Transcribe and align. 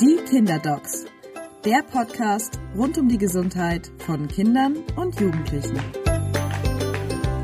Die 0.00 0.16
Kinderdocs. 0.28 1.04
Der 1.64 1.82
Podcast 1.82 2.58
rund 2.76 2.98
um 2.98 3.08
die 3.08 3.18
Gesundheit 3.18 3.90
von 3.98 4.28
Kindern 4.28 4.78
und 4.96 5.20
Jugendlichen. 5.20 5.78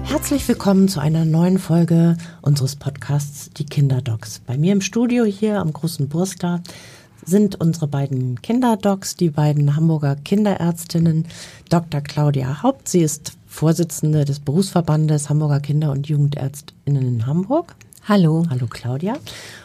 Herzlich 0.03 0.49
willkommen 0.49 0.88
zu 0.88 1.01
einer 1.01 1.25
neuen 1.25 1.59
Folge 1.59 2.17
unseres 2.43 2.77
Podcasts 2.77 3.51
Die 3.51 3.67
Kinderdocs. 3.67 4.41
Bei 4.41 4.59
mir 4.59 4.72
im 4.72 4.80
Studio 4.80 5.25
hier 5.25 5.61
am 5.61 5.72
großen 5.72 6.09
Burster 6.09 6.63
sind 7.24 7.60
unsere 7.60 7.87
beiden 7.87 8.42
Kinderdocs, 8.42 9.17
die 9.17 9.31
beiden 9.31 9.76
Hamburger 9.76 10.17
Kinderärztinnen, 10.17 11.26
Dr. 11.69 12.01
Claudia 12.01 12.63
Haupt. 12.63 12.88
Sie 12.88 13.03
ist 13.03 13.33
Vorsitzende 13.47 14.24
des 14.24 14.40
Berufsverbandes 14.40 15.31
Hamburger 15.31 15.60
Kinder- 15.60 15.92
und 15.92 16.09
Jugendärztinnen 16.09 17.02
in 17.02 17.27
Hamburg. 17.27 17.77
Hallo. 18.09 18.47
Hallo 18.48 18.66
Claudia. 18.70 19.19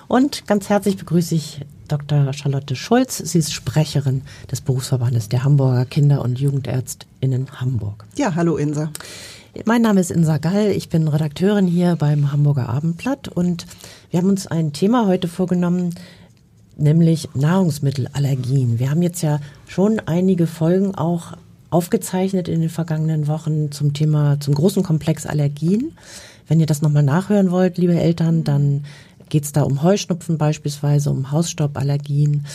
Und 0.10 0.46
ganz 0.48 0.68
herzlich 0.68 0.98
begrüße 0.98 1.34
ich 1.34 1.62
Dr. 1.88 2.34
Charlotte 2.34 2.76
Schulz. 2.76 3.20
Sie 3.20 3.40
ist 3.40 3.54
Sprecherin 3.54 4.22
des 4.52 4.60
Berufsverbandes 4.60 5.30
der 5.30 5.46
Hamburger 5.46 5.86
Kinder- 5.86 6.22
und 6.22 6.42
Jugendärztinnen 6.42 7.62
Hamburg. 7.62 8.04
Ja, 8.18 8.36
hallo 8.36 8.58
Insa. 8.58 8.92
Mein 9.64 9.82
Name 9.82 10.02
ist 10.02 10.12
Insa 10.12 10.40
Gall, 10.40 10.72
ich 10.72 10.90
bin 10.90 11.08
Redakteurin 11.08 11.68
hier 11.68 11.96
beim 11.96 12.34
Hamburger 12.34 12.68
Abendblatt 12.68 13.30
und 13.30 13.66
wir 14.12 14.20
haben 14.20 14.28
uns 14.28 14.46
ein 14.46 14.74
Thema 14.74 15.08
heute 15.08 15.30
vorgenommen, 15.30 15.96
nämlich 16.76 17.30
Nahrungsmittelallergien. 17.36 18.78
Wir 18.78 18.90
haben 18.90 19.04
jetzt 19.04 19.22
ja 19.22 19.40
schon 19.68 20.02
einige 20.06 20.48
Folgen 20.48 20.96
auch 20.96 21.38
aufgezeichnet 21.70 22.50
in 22.50 22.60
den 22.60 22.70
vergangenen 22.70 23.28
Wochen 23.28 23.72
zum 23.72 23.94
Thema, 23.94 24.38
zum 24.42 24.54
großen 24.54 24.84
Komplex 24.84 25.26
Allergien. 25.26 25.94
Wenn 26.48 26.60
ihr 26.60 26.66
das 26.66 26.82
nochmal 26.82 27.04
nachhören 27.04 27.52
wollt, 27.52 27.78
liebe 27.78 28.00
Eltern, 28.00 28.44
dann 28.44 28.86
geht 29.30 29.46
es 29.46 29.52
da 29.52 29.64
um 29.64 29.82
Heuschnupfen 29.82 30.38
beispielsweise, 30.38 31.10
um 31.10 31.32
Hausstauballergien. 31.32 32.46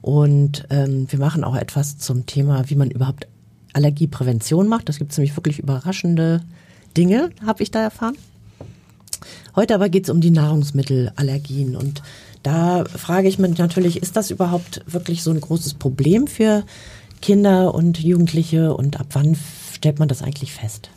Und 0.00 0.66
ähm, 0.70 1.06
wir 1.10 1.18
machen 1.18 1.44
auch 1.44 1.56
etwas 1.56 1.98
zum 1.98 2.26
Thema, 2.26 2.68
wie 2.70 2.76
man 2.76 2.90
überhaupt 2.90 3.26
Allergieprävention 3.72 4.68
macht. 4.68 4.88
Das 4.88 4.98
gibt 4.98 5.16
nämlich 5.16 5.36
wirklich 5.36 5.58
überraschende 5.58 6.42
Dinge, 6.96 7.30
habe 7.44 7.62
ich 7.62 7.70
da 7.70 7.82
erfahren. 7.82 8.16
Heute 9.56 9.74
aber 9.74 9.88
geht 9.88 10.04
es 10.04 10.10
um 10.10 10.20
die 10.20 10.30
Nahrungsmittelallergien. 10.30 11.74
Und 11.74 12.02
da 12.42 12.84
frage 12.84 13.28
ich 13.28 13.38
mich 13.38 13.58
natürlich, 13.58 14.00
ist 14.00 14.16
das 14.16 14.30
überhaupt 14.30 14.82
wirklich 14.86 15.22
so 15.22 15.30
ein 15.32 15.40
großes 15.40 15.74
Problem 15.74 16.26
für 16.26 16.64
Kinder 17.20 17.74
und 17.74 17.98
Jugendliche? 17.98 18.74
Und 18.74 19.00
ab 19.00 19.08
wann 19.12 19.36
stellt 19.72 19.98
man 19.98 20.08
das 20.08 20.22
eigentlich 20.22 20.52
fest? 20.52 20.90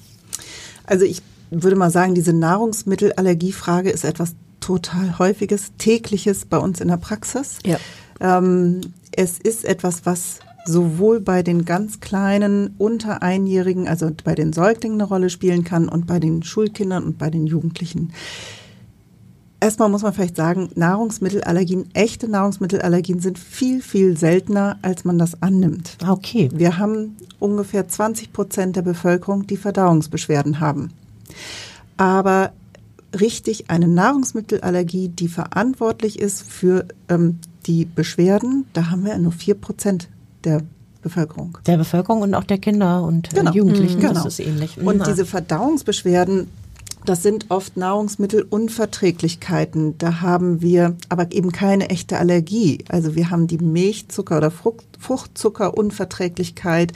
Also 0.85 1.05
ich 1.05 1.21
würde 1.51 1.75
mal 1.75 1.91
sagen, 1.91 2.15
diese 2.15 2.33
Nahrungsmittelallergiefrage 2.33 3.89
ist 3.89 4.05
etwas 4.05 4.35
total 4.61 5.19
häufiges, 5.19 5.73
tägliches 5.77 6.45
bei 6.45 6.57
uns 6.57 6.79
in 6.79 6.87
der 6.87 6.97
Praxis. 6.97 7.59
Ja. 7.65 7.77
Ähm, 8.19 8.81
es 9.11 9.37
ist 9.37 9.65
etwas, 9.65 10.05
was 10.05 10.39
sowohl 10.65 11.19
bei 11.19 11.43
den 11.43 11.65
ganz 11.65 11.99
kleinen 11.99 12.75
unter 12.77 13.21
Einjährigen, 13.21 13.87
also 13.87 14.11
bei 14.23 14.35
den 14.35 14.53
Säuglingen 14.53 15.01
eine 15.01 15.09
Rolle 15.09 15.29
spielen 15.29 15.63
kann 15.63 15.89
und 15.89 16.07
bei 16.07 16.19
den 16.19 16.43
Schulkindern 16.43 17.03
und 17.03 17.17
bei 17.17 17.29
den 17.29 17.47
Jugendlichen. 17.47 18.13
Erstmal 19.59 19.89
muss 19.89 20.01
man 20.01 20.13
vielleicht 20.13 20.37
sagen, 20.37 20.69
Nahrungsmittelallergien, 20.73 21.89
echte 21.93 22.27
Nahrungsmittelallergien 22.27 23.19
sind 23.19 23.37
viel, 23.37 23.81
viel 23.81 24.17
seltener, 24.17 24.77
als 24.81 25.03
man 25.05 25.19
das 25.19 25.41
annimmt. 25.43 25.97
Okay. 26.07 26.49
Wir 26.51 26.79
haben 26.79 27.15
ungefähr 27.39 27.87
20 27.87 28.33
Prozent 28.33 28.75
der 28.75 28.81
Bevölkerung, 28.81 29.45
die 29.45 29.57
Verdauungsbeschwerden 29.57 30.59
haben. 30.59 30.91
Aber 31.97 32.51
richtig 33.19 33.69
eine 33.69 33.87
Nahrungsmittelallergie, 33.87 35.09
die 35.09 35.27
verantwortlich 35.27 36.19
ist 36.19 36.43
für 36.43 36.85
ähm, 37.09 37.39
die 37.65 37.85
Beschwerden, 37.85 38.65
da 38.73 38.89
haben 38.89 39.03
wir 39.05 39.17
nur 39.17 39.31
vier 39.33 39.55
Prozent 39.55 40.07
der 40.43 40.61
Bevölkerung. 41.01 41.57
Der 41.65 41.77
Bevölkerung 41.77 42.21
und 42.21 42.35
auch 42.35 42.43
der 42.43 42.57
Kinder 42.59 43.03
und 43.03 43.29
Genau. 43.31 43.51
Jugendlichen, 43.51 43.97
Mhm, 43.99 44.03
das 44.03 44.11
genau. 44.13 44.27
ist 44.27 44.39
ähnlich. 44.39 44.77
Und 44.77 44.99
Mhm. 44.99 45.03
diese 45.03 45.25
Verdauungsbeschwerden, 45.25 46.47
das 47.05 47.23
sind 47.23 47.47
oft 47.49 47.75
Nahrungsmittelunverträglichkeiten. 47.77 49.97
Da 49.97 50.21
haben 50.21 50.61
wir 50.61 50.95
aber 51.09 51.31
eben 51.31 51.51
keine 51.51 51.89
echte 51.89 52.19
Allergie. 52.19 52.85
Also 52.89 53.15
wir 53.15 53.31
haben 53.31 53.47
die 53.47 53.57
Milchzucker- 53.57 54.37
oder 54.37 54.51
Frucht, 54.51 54.85
Fruchtzuckerunverträglichkeit. 54.99 56.93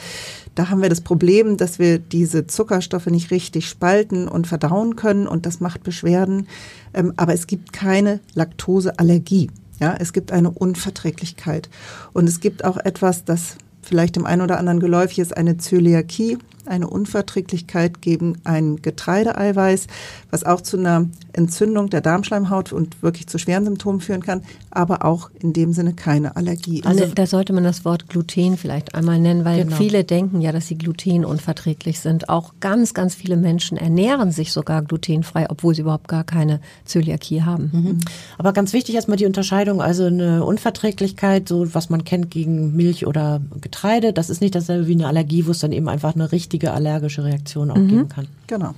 Da 0.56 0.70
haben 0.70 0.82
wir 0.82 0.90
das 0.90 1.02
Problem, 1.02 1.58
dass 1.58 1.80
wir 1.80 2.00
diese 2.00 2.48
Zuckerstoffe 2.48 3.08
nicht 3.08 3.30
richtig 3.30 3.68
spalten 3.68 4.28
und 4.28 4.48
verdauen 4.48 4.96
können 4.96 5.28
und 5.28 5.46
das 5.46 5.60
macht 5.60 5.84
Beschwerden. 5.84 6.48
Ähm, 6.94 7.14
aber 7.18 7.34
es 7.34 7.46
gibt 7.46 7.74
keine 7.74 8.22
Laktoseallergie. 8.34 9.52
Ja, 9.80 9.96
es 10.00 10.14
gibt 10.14 10.32
eine 10.32 10.50
Unverträglichkeit. 10.52 11.70
Und 12.14 12.30
es 12.30 12.40
gibt 12.40 12.64
auch 12.64 12.78
etwas, 12.78 13.26
das 13.26 13.58
vielleicht 13.82 14.16
dem 14.16 14.26
einen 14.26 14.42
oder 14.42 14.58
anderen 14.58 14.80
geläufig 14.80 15.20
ist, 15.20 15.36
eine 15.36 15.58
Zöliakie, 15.58 16.38
eine 16.68 16.88
Unverträglichkeit 16.88 18.02
gegen 18.02 18.38
ein 18.44 18.82
Getreideeiweiß, 18.82 19.88
was 20.32 20.44
auch 20.44 20.62
zu 20.62 20.78
einer 20.78 21.08
Entzündung 21.34 21.90
der 21.90 22.02
Darmschleimhaut 22.02 22.72
und 22.74 23.02
wirklich 23.02 23.28
zu 23.28 23.38
schweren 23.38 23.66
Symptomen 23.66 24.02
führen 24.02 24.24
kann, 24.24 24.42
aber 24.72 25.06
auch 25.06 25.30
in 25.40 25.54
dem 25.54 25.74
Sinne 25.74 25.94
keine 25.94 26.36
Allergie. 26.36 26.82
Also 26.86 27.06
da 27.14 27.26
sollte 27.26 27.54
man 27.54 27.64
das 27.64 27.86
Wort 27.86 28.10
Gluten 28.10 28.58
vielleicht 28.58 28.96
einmal 28.96 29.20
nennen, 29.20 29.46
weil 29.46 29.66
Genau. 29.66 29.76
viele 29.78 30.04
denken 30.04 30.42
ja, 30.42 30.52
dass 30.52 30.68
sie 30.68 30.78
glutenunverträglich 30.78 32.00
sind. 32.00 32.30
Auch 32.30 32.54
ganz, 32.60 32.94
ganz 32.94 33.16
viele 33.16 33.38
Menschen 33.38 33.78
ernähren 33.78 34.32
sich 34.32 34.52
sogar 34.52 34.82
glutenfrei, 34.82 35.48
obwohl 35.50 35.76
sie 35.76 35.82
überhaupt 35.82 36.08
gar 36.08 36.24
keine 36.24 36.60
Zöliakie 36.86 37.44
haben. 37.44 37.70
Mhm. 37.74 38.00
Aber 38.38 38.54
ganz 38.54 38.74
wichtig 38.74 38.96
erstmal 38.96 39.18
die 39.18 39.26
Unterscheidung, 39.26 39.82
also 39.82 40.06
eine 40.06 40.44
Unverträglichkeit, 40.44 41.48
so 41.48 41.74
was 41.74 41.90
man 41.90 42.04
kennt 42.04 42.32
gegen 42.32 42.76
Milch 42.76 43.06
oder 43.08 43.42
Getreide, 43.62 44.14
das 44.14 44.30
ist 44.30 44.42
nicht 44.42 44.56
dasselbe 44.56 44.88
wie 44.88 44.94
eine 44.94 45.08
Allergie, 45.08 45.46
wo 45.46 45.52
es 45.52 45.60
dann 45.60 45.72
eben 45.72 45.90
einfach 45.90 46.16
eine 46.16 46.32
richtige 46.32 46.55
allergische 46.64 47.24
Reaktion 47.24 47.72
auch 47.72 47.76
geben 47.76 48.10
kann. 48.10 48.28
genau. 48.48 48.74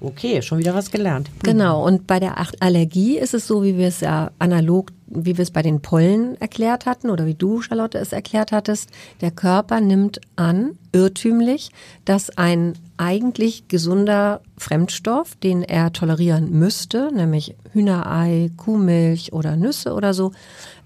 Okay, 0.00 0.42
schon 0.42 0.58
wieder 0.58 0.74
was 0.74 0.90
gelernt. 0.90 1.30
Genau, 1.42 1.84
und 1.84 2.06
bei 2.06 2.20
der 2.20 2.36
Allergie 2.60 3.16
ist 3.16 3.32
es 3.32 3.46
so, 3.46 3.62
wie 3.62 3.78
wir 3.78 3.88
es 3.88 4.00
ja 4.00 4.30
analog, 4.38 4.92
wie 5.06 5.38
wir 5.38 5.42
es 5.42 5.50
bei 5.50 5.62
den 5.62 5.80
Pollen 5.80 6.38
erklärt 6.38 6.84
hatten 6.84 7.08
oder 7.08 7.24
wie 7.24 7.34
du, 7.34 7.62
Charlotte, 7.62 7.96
es 7.96 8.12
erklärt 8.12 8.52
hattest. 8.52 8.90
Der 9.22 9.30
Körper 9.30 9.80
nimmt 9.80 10.20
an, 10.36 10.72
irrtümlich, 10.92 11.70
dass 12.04 12.36
ein 12.36 12.74
eigentlich 12.98 13.68
gesunder 13.68 14.42
Fremdstoff, 14.58 15.34
den 15.36 15.62
er 15.62 15.92
tolerieren 15.92 16.50
müsste, 16.50 17.10
nämlich 17.14 17.54
Hühnerei, 17.72 18.50
Kuhmilch 18.56 19.32
oder 19.32 19.56
Nüsse 19.56 19.94
oder 19.94 20.12
so, 20.12 20.32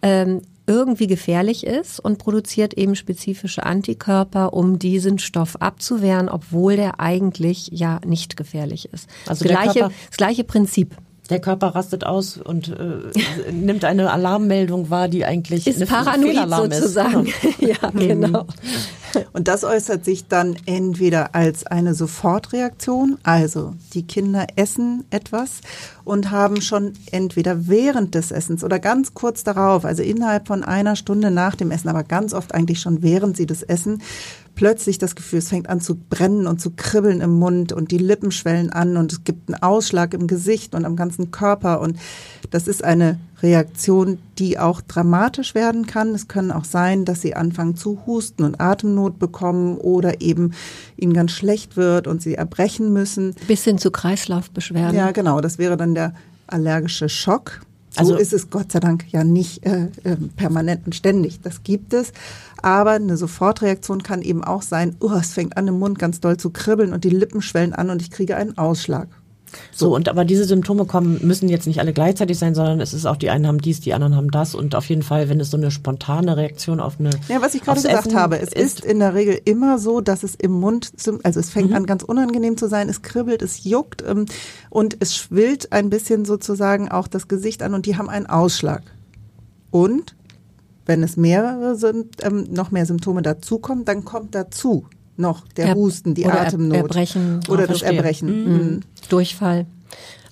ähm, 0.02 0.42
irgendwie 0.70 1.08
gefährlich 1.08 1.66
ist 1.66 1.98
und 1.98 2.18
produziert 2.18 2.74
eben 2.74 2.94
spezifische 2.94 3.66
Antikörper, 3.66 4.52
um 4.52 4.78
diesen 4.78 5.18
Stoff 5.18 5.56
abzuwehren, 5.56 6.28
obwohl 6.28 6.76
der 6.76 7.00
eigentlich 7.00 7.68
ja 7.72 8.00
nicht 8.06 8.36
gefährlich 8.36 8.88
ist. 8.92 9.08
Also 9.26 9.44
das, 9.44 9.52
gleiche, 9.52 9.80
Körper- 9.80 9.94
das 10.08 10.16
gleiche 10.16 10.44
Prinzip. 10.44 10.94
Der 11.28 11.40
Körper 11.40 11.68
rastet 11.68 12.04
aus 12.06 12.36
und 12.38 12.68
äh, 12.68 13.52
nimmt 13.52 13.84
eine 13.84 14.12
Alarmmeldung 14.12 14.90
wahr, 14.90 15.08
die 15.08 15.24
eigentlich 15.24 15.66
Ist 15.66 15.76
eine 15.76 15.86
paranoid 15.86 16.28
Fehlalarm 16.28 16.72
sozusagen. 16.72 17.26
Ist. 17.26 17.36
ja, 17.60 17.90
genau. 17.90 18.46
Und 19.32 19.48
das 19.48 19.64
äußert 19.64 20.04
sich 20.04 20.28
dann 20.28 20.56
entweder 20.66 21.34
als 21.34 21.66
eine 21.66 21.94
Sofortreaktion, 21.94 23.18
also 23.22 23.74
die 23.94 24.06
Kinder 24.06 24.46
essen 24.56 25.04
etwas 25.10 25.60
und 26.04 26.30
haben 26.30 26.60
schon 26.60 26.92
entweder 27.10 27.68
während 27.68 28.14
des 28.14 28.30
Essens 28.30 28.64
oder 28.64 28.78
ganz 28.78 29.14
kurz 29.14 29.44
darauf, 29.44 29.84
also 29.84 30.02
innerhalb 30.02 30.46
von 30.46 30.64
einer 30.64 30.96
Stunde 30.96 31.30
nach 31.30 31.54
dem 31.54 31.70
Essen, 31.70 31.88
aber 31.88 32.04
ganz 32.04 32.34
oft 32.34 32.54
eigentlich 32.54 32.80
schon 32.80 33.02
während 33.02 33.36
sie 33.36 33.46
das 33.46 33.62
essen, 33.62 34.02
plötzlich 34.54 34.98
das 34.98 35.14
Gefühl, 35.14 35.38
es 35.38 35.48
fängt 35.48 35.68
an 35.68 35.80
zu 35.80 35.94
brennen 35.96 36.46
und 36.46 36.60
zu 36.60 36.72
kribbeln 36.72 37.20
im 37.20 37.38
Mund 37.38 37.72
und 37.72 37.90
die 37.90 37.98
Lippen 37.98 38.30
schwellen 38.30 38.70
an 38.70 38.96
und 38.96 39.12
es 39.12 39.24
gibt 39.24 39.48
einen 39.48 39.62
Ausschlag 39.62 40.12
im 40.12 40.26
Gesicht 40.26 40.74
und 40.74 40.84
am 40.84 40.96
ganzen 40.96 41.30
Körper. 41.30 41.80
Und 41.80 41.98
das 42.50 42.68
ist 42.68 42.84
eine 42.84 43.18
Reaktion, 43.42 44.18
die 44.38 44.58
auch 44.58 44.80
dramatisch 44.80 45.54
werden 45.54 45.86
kann. 45.86 46.14
Es 46.14 46.28
können 46.28 46.52
auch 46.52 46.64
sein, 46.64 47.04
dass 47.04 47.22
sie 47.22 47.34
anfangen 47.34 47.76
zu 47.76 48.00
husten 48.06 48.44
und 48.44 48.60
Atemnot 48.60 49.18
bekommen 49.18 49.76
oder 49.78 50.20
eben 50.20 50.52
ihnen 50.96 51.12
ganz 51.14 51.32
schlecht 51.32 51.76
wird 51.76 52.06
und 52.06 52.22
sie 52.22 52.34
erbrechen 52.34 52.92
müssen. 52.92 53.34
Bis 53.46 53.64
hin 53.64 53.78
zu 53.78 53.90
Kreislaufbeschwerden. 53.90 54.96
Ja, 54.96 55.10
genau, 55.12 55.40
das 55.40 55.58
wäre 55.58 55.76
dann 55.76 55.94
der 55.94 56.14
allergische 56.46 57.08
Schock. 57.08 57.60
So 57.92 58.00
Also- 58.00 58.16
ist 58.16 58.32
es 58.32 58.50
Gott 58.50 58.70
sei 58.72 58.80
Dank 58.80 59.04
ja 59.10 59.24
nicht 59.24 59.66
äh, 59.66 59.88
äh, 60.04 60.16
permanent 60.36 60.86
und 60.86 60.94
ständig. 60.94 61.40
Das 61.40 61.62
gibt 61.64 61.92
es. 61.92 62.12
Aber 62.62 62.92
eine 62.92 63.16
Sofortreaktion 63.16 64.02
kann 64.02 64.22
eben 64.22 64.44
auch 64.44 64.62
sein, 64.62 64.94
oh, 65.00 65.12
es 65.18 65.32
fängt 65.32 65.56
an 65.56 65.66
im 65.66 65.78
Mund 65.78 65.98
ganz 65.98 66.20
doll 66.20 66.36
zu 66.36 66.50
kribbeln 66.50 66.92
und 66.92 67.02
die 67.04 67.10
Lippen 67.10 67.42
schwellen 67.42 67.72
an 67.72 67.90
und 67.90 68.00
ich 68.02 68.10
kriege 68.10 68.36
einen 68.36 68.56
Ausschlag. 68.58 69.08
So, 69.72 69.94
und 69.94 70.08
aber 70.08 70.24
diese 70.24 70.44
Symptome 70.44 70.84
kommen, 70.84 71.20
müssen 71.22 71.48
jetzt 71.48 71.66
nicht 71.66 71.80
alle 71.80 71.92
gleichzeitig 71.92 72.38
sein, 72.38 72.54
sondern 72.54 72.80
es 72.80 72.92
ist 72.92 73.06
auch, 73.06 73.16
die 73.16 73.30
einen 73.30 73.46
haben 73.46 73.60
dies, 73.60 73.80
die 73.80 73.94
anderen 73.94 74.16
haben 74.16 74.30
das. 74.30 74.54
Und 74.54 74.74
auf 74.74 74.86
jeden 74.86 75.02
Fall, 75.02 75.28
wenn 75.28 75.40
es 75.40 75.50
so 75.50 75.56
eine 75.56 75.70
spontane 75.70 76.36
Reaktion 76.36 76.80
auf 76.80 76.98
eine. 76.98 77.10
Ja, 77.28 77.42
was 77.42 77.54
ich 77.54 77.62
gerade 77.62 77.80
gesagt 77.80 78.06
Essen 78.06 78.18
habe, 78.18 78.38
es 78.38 78.52
ist 78.52 78.84
in 78.84 78.98
der 78.98 79.14
Regel 79.14 79.40
immer 79.44 79.78
so, 79.78 80.00
dass 80.00 80.22
es 80.22 80.34
im 80.34 80.52
Mund, 80.52 80.92
also 81.22 81.40
es 81.40 81.50
fängt 81.50 81.72
an 81.72 81.86
ganz 81.86 82.02
unangenehm 82.02 82.56
zu 82.56 82.68
sein, 82.68 82.88
es 82.88 83.02
kribbelt, 83.02 83.42
es 83.42 83.64
juckt 83.64 84.02
ähm, 84.06 84.26
und 84.68 84.96
es 85.00 85.16
schwillt 85.16 85.72
ein 85.72 85.90
bisschen 85.90 86.24
sozusagen 86.24 86.90
auch 86.90 87.08
das 87.08 87.28
Gesicht 87.28 87.62
an 87.62 87.74
und 87.74 87.86
die 87.86 87.96
haben 87.96 88.08
einen 88.08 88.26
Ausschlag. 88.26 88.82
Und 89.70 90.14
wenn 90.86 91.02
es 91.02 91.16
mehrere 91.16 91.76
sind, 91.76 92.16
ähm, 92.22 92.48
noch 92.50 92.70
mehr 92.70 92.86
Symptome 92.86 93.22
dazukommen, 93.22 93.84
dann 93.84 94.04
kommt 94.04 94.34
dazu 94.34 94.86
noch 95.20 95.46
der 95.56 95.66
Er- 95.68 95.74
Husten, 95.74 96.14
die 96.14 96.24
oder 96.24 96.34
Er- 96.34 96.46
Atemnot 96.48 96.76
Erbrechen. 96.76 97.40
oder 97.48 97.66
das 97.66 97.78
verstehe. 97.78 97.96
Erbrechen. 97.96 98.44
Mhm. 98.74 98.80
Durchfall. 99.08 99.66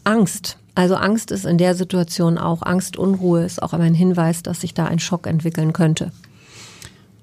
Angst. 0.04 0.58
Also 0.74 0.94
Angst 0.94 1.30
ist 1.32 1.44
in 1.44 1.58
der 1.58 1.74
Situation 1.74 2.38
auch, 2.38 2.62
Angst, 2.62 2.96
Unruhe 2.96 3.44
ist 3.44 3.62
auch 3.62 3.72
immer 3.74 3.84
ein 3.84 3.94
Hinweis, 3.94 4.42
dass 4.42 4.60
sich 4.60 4.74
da 4.74 4.84
ein 4.86 5.00
Schock 5.00 5.26
entwickeln 5.26 5.72
könnte. 5.72 6.12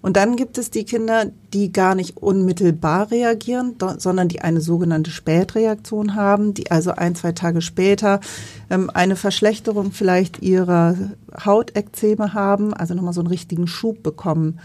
Und 0.01 0.17
dann 0.17 0.35
gibt 0.35 0.59
es 0.59 0.69
die 0.69 0.83
Kinder, 0.83 1.31
die 1.51 1.71
gar 1.71 1.95
nicht 1.95 2.17
unmittelbar 2.17 3.09
reagieren, 3.09 3.73
sondern 3.97 4.27
die 4.27 4.39
eine 4.41 4.61
sogenannte 4.61 5.09
Spätreaktion 5.09 6.13
haben, 6.13 6.53
die 6.53 6.69
also 6.69 6.91
ein, 6.91 7.15
zwei 7.15 7.31
Tage 7.31 7.61
später 7.61 8.19
ähm, 8.69 8.91
eine 8.93 9.15
Verschlechterung 9.15 9.91
vielleicht 9.93 10.43
ihrer 10.43 10.95
Hautekzeme 11.43 12.35
haben, 12.35 12.71
also 12.71 12.93
nochmal 12.93 13.13
so 13.13 13.21
einen 13.21 13.29
richtigen 13.29 13.65
Schub 13.65 14.03
bekommen. 14.03 14.59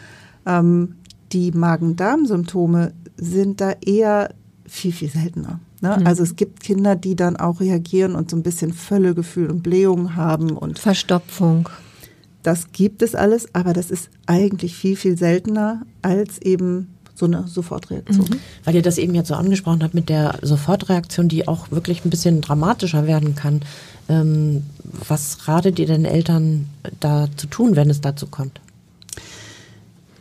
Ähm, 0.45 0.97
die 1.33 1.53
Magen-Darm-Symptome 1.53 2.93
sind 3.17 3.61
da 3.61 3.73
eher 3.85 4.35
viel, 4.67 4.93
viel 4.93 5.11
seltener. 5.11 5.61
Ne? 5.81 6.05
Also 6.05 6.23
es 6.23 6.37
gibt 6.37 6.61
Kinder, 6.61 6.95
die 6.97 7.17
dann 7.17 7.37
auch 7.37 7.61
reagieren 7.61 8.15
und 8.15 8.31
so 8.31 8.37
ein 8.37 8.43
bisschen 8.43 8.73
Völlegefühl 8.73 9.51
und 9.51 9.63
Blähungen 9.63 10.17
haben 10.17 10.51
und 10.57 10.79
Verstopfung. 10.79 11.69
das 12.43 12.73
gibt 12.73 13.03
es 13.03 13.15
alles, 13.15 13.55
aber 13.55 13.73
das 13.73 13.91
ist 13.91 14.11
eigentlich 14.27 14.75
viel, 14.77 14.97
viel 14.97 15.17
seltener 15.17 15.83
als 16.03 16.41
eben 16.41 16.89
so 17.15 17.27
eine 17.27 17.47
Sofortreaktion. 17.47 18.27
Weil 18.65 18.75
ihr 18.75 18.83
das 18.83 18.97
eben 18.97 19.15
jetzt 19.15 19.29
so 19.29 19.35
angesprochen 19.35 19.83
habt 19.83 19.95
mit 19.95 20.09
der 20.09 20.39
Sofortreaktion, 20.43 21.29
die 21.29 21.47
auch 21.47 21.71
wirklich 21.71 22.05
ein 22.05 22.11
bisschen 22.11 22.41
dramatischer 22.41 23.07
werden 23.07 23.35
kann. 23.35 23.61
Ähm, 24.09 24.65
was 25.07 25.47
ratet 25.47 25.79
ihr 25.79 25.87
den 25.87 26.07
Eltern 26.07 26.67
da 26.99 27.29
zu 27.37 27.47
tun, 27.47 27.77
wenn 27.77 27.91
es 27.91 28.01
dazu 28.01 28.27
kommt? 28.27 28.61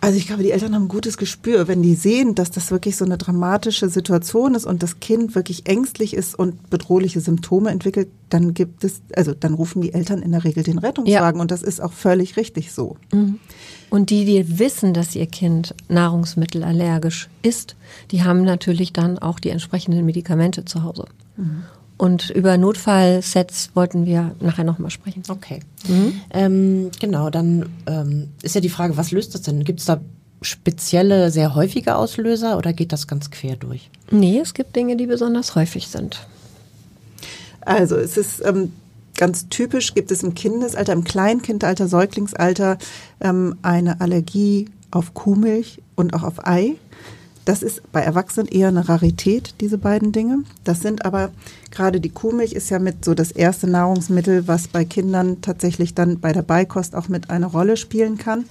Also 0.01 0.17
ich 0.17 0.27
glaube, 0.27 0.43
die 0.43 0.51
Eltern 0.51 0.73
haben 0.73 0.83
ein 0.83 0.87
gutes 0.87 1.17
Gespür, 1.17 1.67
wenn 1.67 1.81
die 1.81 1.95
sehen, 1.95 2.33
dass 2.33 2.51
das 2.51 2.71
wirklich 2.71 2.95
so 2.95 3.03
eine 3.03 3.17
dramatische 3.17 3.89
Situation 3.89 4.55
ist 4.55 4.65
und 4.65 4.81
das 4.81 4.99
Kind 5.01 5.35
wirklich 5.35 5.67
ängstlich 5.67 6.13
ist 6.13 6.39
und 6.39 6.69
bedrohliche 6.69 7.19
Symptome 7.19 7.69
entwickelt, 7.69 8.07
dann 8.29 8.53
gibt 8.53 8.83
es, 8.85 9.01
also 9.15 9.33
dann 9.33 9.53
rufen 9.55 9.81
die 9.81 9.93
Eltern 9.93 10.21
in 10.21 10.31
der 10.31 10.45
Regel 10.45 10.63
den 10.63 10.77
Rettungswagen 10.77 11.41
und 11.41 11.51
das 11.51 11.63
ist 11.63 11.81
auch 11.81 11.91
völlig 11.91 12.37
richtig 12.37 12.71
so. 12.71 12.95
Und 13.89 14.09
die, 14.09 14.23
die 14.23 14.59
wissen, 14.59 14.93
dass 14.93 15.15
ihr 15.15 15.25
Kind 15.27 15.75
nahrungsmittelallergisch 15.89 17.27
ist, 17.41 17.75
die 18.11 18.23
haben 18.23 18.43
natürlich 18.43 18.93
dann 18.93 19.19
auch 19.19 19.39
die 19.39 19.49
entsprechenden 19.49 20.05
Medikamente 20.05 20.63
zu 20.63 20.83
Hause. 20.83 21.05
Und 21.99 22.29
über 22.29 22.57
Notfallsets 22.57 23.71
wollten 23.73 24.05
wir 24.05 24.33
nachher 24.39 24.63
nochmal 24.63 24.89
sprechen. 24.89 25.21
Okay. 25.27 25.59
Ähm, 26.31 26.91
genau, 26.97 27.29
dann 27.29 27.65
ähm, 27.87 28.29
ist 28.41 28.55
ja 28.55 28.61
die 28.61 28.69
Frage, 28.69 28.95
was 28.95 29.11
löst 29.11 29.35
das 29.35 29.41
denn? 29.41 29.65
Gibt 29.65 29.81
es 29.81 29.85
da 29.85 29.99
spezielle, 30.41 31.29
sehr 31.29 31.55
häufige 31.55 31.97
Auslöser 31.97 32.57
oder 32.57 32.71
geht 32.71 32.93
das 32.93 33.05
ganz 33.05 33.31
quer 33.31 33.57
durch? 33.57 33.89
Nee, 34.11 34.39
es 34.39 34.53
gibt 34.53 34.77
Dinge, 34.77 34.95
die 34.95 35.07
besonders 35.07 35.55
häufig 35.55 35.89
sind. 35.89 36.25
Also 37.59 37.97
es 37.97 38.15
ist 38.15 38.45
ähm, 38.45 38.71
ganz 39.17 39.49
typisch, 39.49 39.93
gibt 39.93 40.09
es 40.09 40.23
im 40.23 40.35
Kindesalter, 40.35 40.93
im 40.93 41.03
Kleinkindalter, 41.03 41.89
Säuglingsalter 41.89 42.77
ähm, 43.19 43.57
eine 43.61 43.99
Allergie 43.99 44.69
auf 44.89 45.13
Kuhmilch 45.13 45.81
und 45.97 46.13
auch 46.13 46.23
auf 46.23 46.47
Ei. 46.47 46.75
Das 47.49 47.63
ist 47.63 47.91
bei 47.91 48.01
Erwachsenen 48.01 48.47
eher 48.47 48.67
eine 48.67 48.89
Rarität, 48.89 49.55
diese 49.59 49.79
beiden 49.79 50.11
Dinge. 50.11 50.43
Das 50.65 50.81
sind 50.81 51.03
aber, 51.03 51.31
gerade 51.71 51.99
die 51.99 52.11
Kuhmilch 52.11 52.53
ist 52.53 52.69
ja 52.69 52.77
mit 52.77 53.03
so 53.03 53.15
das 53.15 53.31
erste 53.31 53.67
Nahrungsmittel, 53.67 54.47
was 54.47 54.67
bei 54.67 54.85
Kindern 54.85 55.41
tatsächlich 55.41 55.95
dann 55.95 56.19
bei 56.19 56.31
der 56.31 56.43
Beikost 56.43 56.95
auch 56.95 57.07
mit 57.09 57.31
eine 57.31 57.47
Rolle 57.47 57.75
spielen 57.75 58.19
kann. 58.19 58.45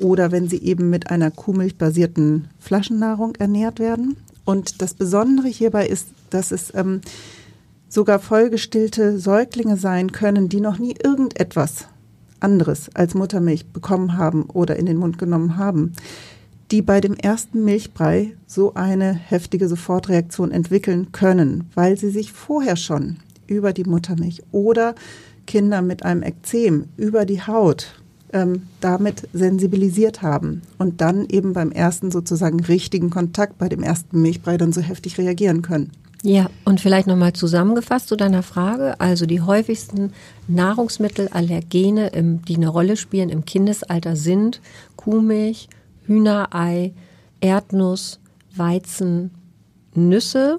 Oder 0.00 0.32
wenn 0.32 0.48
sie 0.48 0.56
eben 0.56 0.88
mit 0.88 1.10
einer 1.10 1.30
kuhmilchbasierten 1.30 2.48
Flaschennahrung 2.58 3.34
ernährt 3.34 3.78
werden. 3.78 4.16
Und 4.46 4.80
das 4.80 4.94
Besondere 4.94 5.48
hierbei 5.48 5.86
ist, 5.86 6.08
dass 6.30 6.50
es 6.50 6.72
ähm, 6.74 7.02
sogar 7.90 8.20
vollgestillte 8.20 9.18
Säuglinge 9.18 9.76
sein 9.76 10.12
können, 10.12 10.48
die 10.48 10.62
noch 10.62 10.78
nie 10.78 10.94
irgendetwas 11.04 11.88
anderes 12.42 12.88
als 12.94 13.12
Muttermilch 13.12 13.66
bekommen 13.66 14.16
haben 14.16 14.44
oder 14.44 14.76
in 14.76 14.86
den 14.86 14.96
Mund 14.96 15.18
genommen 15.18 15.58
haben, 15.58 15.92
die 16.70 16.82
bei 16.82 17.00
dem 17.00 17.14
ersten 17.14 17.64
Milchbrei 17.64 18.32
so 18.46 18.74
eine 18.74 19.12
heftige 19.12 19.68
Sofortreaktion 19.68 20.52
entwickeln 20.52 21.12
können, 21.12 21.68
weil 21.74 21.96
sie 21.96 22.10
sich 22.10 22.32
vorher 22.32 22.76
schon 22.76 23.16
über 23.46 23.72
die 23.72 23.84
Muttermilch 23.84 24.42
oder 24.52 24.94
Kinder 25.46 25.82
mit 25.82 26.04
einem 26.04 26.22
Ekzem 26.22 26.84
über 26.96 27.24
die 27.24 27.42
Haut 27.42 28.00
ähm, 28.32 28.62
damit 28.80 29.28
sensibilisiert 29.32 30.22
haben 30.22 30.62
und 30.78 31.00
dann 31.00 31.26
eben 31.28 31.52
beim 31.52 31.72
ersten 31.72 32.12
sozusagen 32.12 32.60
richtigen 32.60 33.10
Kontakt, 33.10 33.58
bei 33.58 33.68
dem 33.68 33.82
ersten 33.82 34.22
Milchbrei 34.22 34.56
dann 34.56 34.72
so 34.72 34.80
heftig 34.80 35.18
reagieren 35.18 35.62
können. 35.62 35.90
Ja, 36.22 36.50
und 36.64 36.80
vielleicht 36.80 37.06
nochmal 37.06 37.32
zusammengefasst 37.32 38.08
zu 38.08 38.16
deiner 38.16 38.42
Frage. 38.42 39.00
Also 39.00 39.24
die 39.24 39.40
häufigsten 39.40 40.12
Nahrungsmittelallergene, 40.48 42.08
im, 42.08 42.42
die 42.44 42.56
eine 42.56 42.68
Rolle 42.68 42.96
spielen 42.96 43.30
im 43.30 43.46
Kindesalter 43.46 44.16
sind 44.16 44.60
Kuhmilch, 44.96 45.68
Hühnerei, 46.10 46.92
Erdnuss, 47.40 48.18
Weizen, 48.56 49.30
Nüsse, 49.94 50.58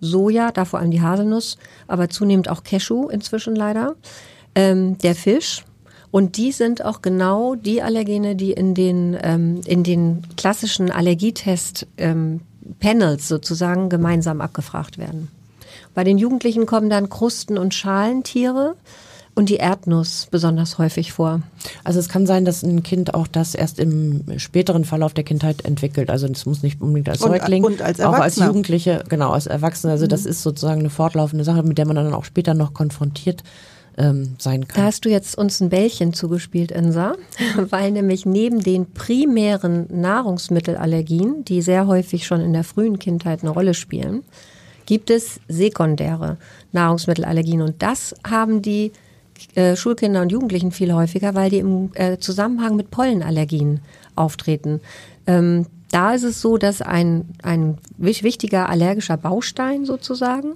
Soja, 0.00 0.50
da 0.50 0.64
vor 0.64 0.80
allem 0.80 0.90
die 0.90 1.00
Haselnuss, 1.00 1.56
aber 1.86 2.08
zunehmend 2.08 2.48
auch 2.48 2.64
Cashew 2.64 3.08
inzwischen 3.08 3.54
leider, 3.54 3.94
ähm, 4.56 4.98
der 4.98 5.14
Fisch. 5.14 5.64
Und 6.10 6.36
die 6.36 6.50
sind 6.50 6.84
auch 6.84 7.00
genau 7.00 7.54
die 7.54 7.80
Allergene, 7.80 8.34
die 8.34 8.50
in 8.50 8.74
den, 8.74 9.16
ähm, 9.22 9.60
in 9.66 9.84
den 9.84 10.22
klassischen 10.36 10.90
Allergietest 10.90 11.86
ähm, 11.96 12.40
sozusagen 13.18 13.88
gemeinsam 13.90 14.40
abgefragt 14.40 14.98
werden. 14.98 15.28
Bei 15.94 16.02
den 16.02 16.18
Jugendlichen 16.18 16.66
kommen 16.66 16.90
dann 16.90 17.08
Krusten- 17.08 17.58
und 17.58 17.72
Schalentiere 17.72 18.74
und 19.38 19.50
die 19.50 19.56
Erdnuss 19.58 20.26
besonders 20.32 20.78
häufig 20.78 21.12
vor. 21.12 21.42
Also 21.84 22.00
es 22.00 22.08
kann 22.08 22.26
sein, 22.26 22.44
dass 22.44 22.64
ein 22.64 22.82
Kind 22.82 23.14
auch 23.14 23.28
das 23.28 23.54
erst 23.54 23.78
im 23.78 24.24
späteren 24.36 24.84
Verlauf 24.84 25.14
der 25.14 25.22
Kindheit 25.22 25.64
entwickelt. 25.64 26.10
Also 26.10 26.26
es 26.26 26.44
muss 26.44 26.64
nicht 26.64 26.82
unbedingt 26.82 27.08
als 27.08 27.22
Und- 27.22 27.30
Säugling, 27.30 27.62
und 27.62 27.80
als 27.80 28.00
auch 28.00 28.14
als. 28.14 28.34
Jugendliche, 28.34 29.04
genau, 29.08 29.30
als 29.30 29.46
Erwachsener. 29.46 29.92
Also 29.92 30.08
das 30.08 30.26
ist 30.26 30.42
sozusagen 30.42 30.80
eine 30.80 30.90
fortlaufende 30.90 31.44
Sache, 31.44 31.62
mit 31.62 31.78
der 31.78 31.86
man 31.86 31.94
dann 31.94 32.14
auch 32.14 32.24
später 32.24 32.52
noch 32.54 32.74
konfrontiert 32.74 33.44
ähm, 33.96 34.34
sein 34.38 34.62
Da 34.62 34.66
kann. 34.66 34.84
hast 34.86 35.04
du 35.04 35.08
jetzt 35.08 35.38
uns 35.38 35.60
ein 35.60 35.68
Bällchen 35.68 36.12
zugespielt, 36.14 36.72
Insa, 36.72 37.14
weil 37.70 37.92
nämlich 37.92 38.26
neben 38.26 38.58
den 38.58 38.92
primären 38.92 39.86
Nahrungsmittelallergien, 39.88 41.44
die 41.44 41.62
sehr 41.62 41.86
häufig 41.86 42.26
schon 42.26 42.40
in 42.40 42.52
der 42.52 42.64
frühen 42.64 42.98
Kindheit 42.98 43.42
eine 43.42 43.50
Rolle 43.50 43.74
spielen, 43.74 44.24
gibt 44.86 45.10
es 45.10 45.38
sekundäre 45.46 46.38
Nahrungsmittelallergien. 46.72 47.62
Und 47.62 47.82
das 47.82 48.16
haben 48.28 48.62
die 48.62 48.90
äh, 49.54 49.76
Schulkinder 49.76 50.22
und 50.22 50.32
Jugendlichen 50.32 50.72
viel 50.72 50.92
häufiger, 50.92 51.34
weil 51.34 51.50
die 51.50 51.58
im 51.58 51.90
äh, 51.94 52.18
Zusammenhang 52.18 52.76
mit 52.76 52.90
Pollenallergien 52.90 53.80
auftreten. 54.14 54.80
Ähm, 55.26 55.66
da 55.90 56.12
ist 56.12 56.24
es 56.24 56.40
so, 56.40 56.58
dass 56.58 56.82
ein, 56.82 57.24
ein 57.42 57.78
wich- 57.96 58.22
wichtiger 58.22 58.68
allergischer 58.68 59.16
Baustein 59.16 59.84
sozusagen 59.86 60.54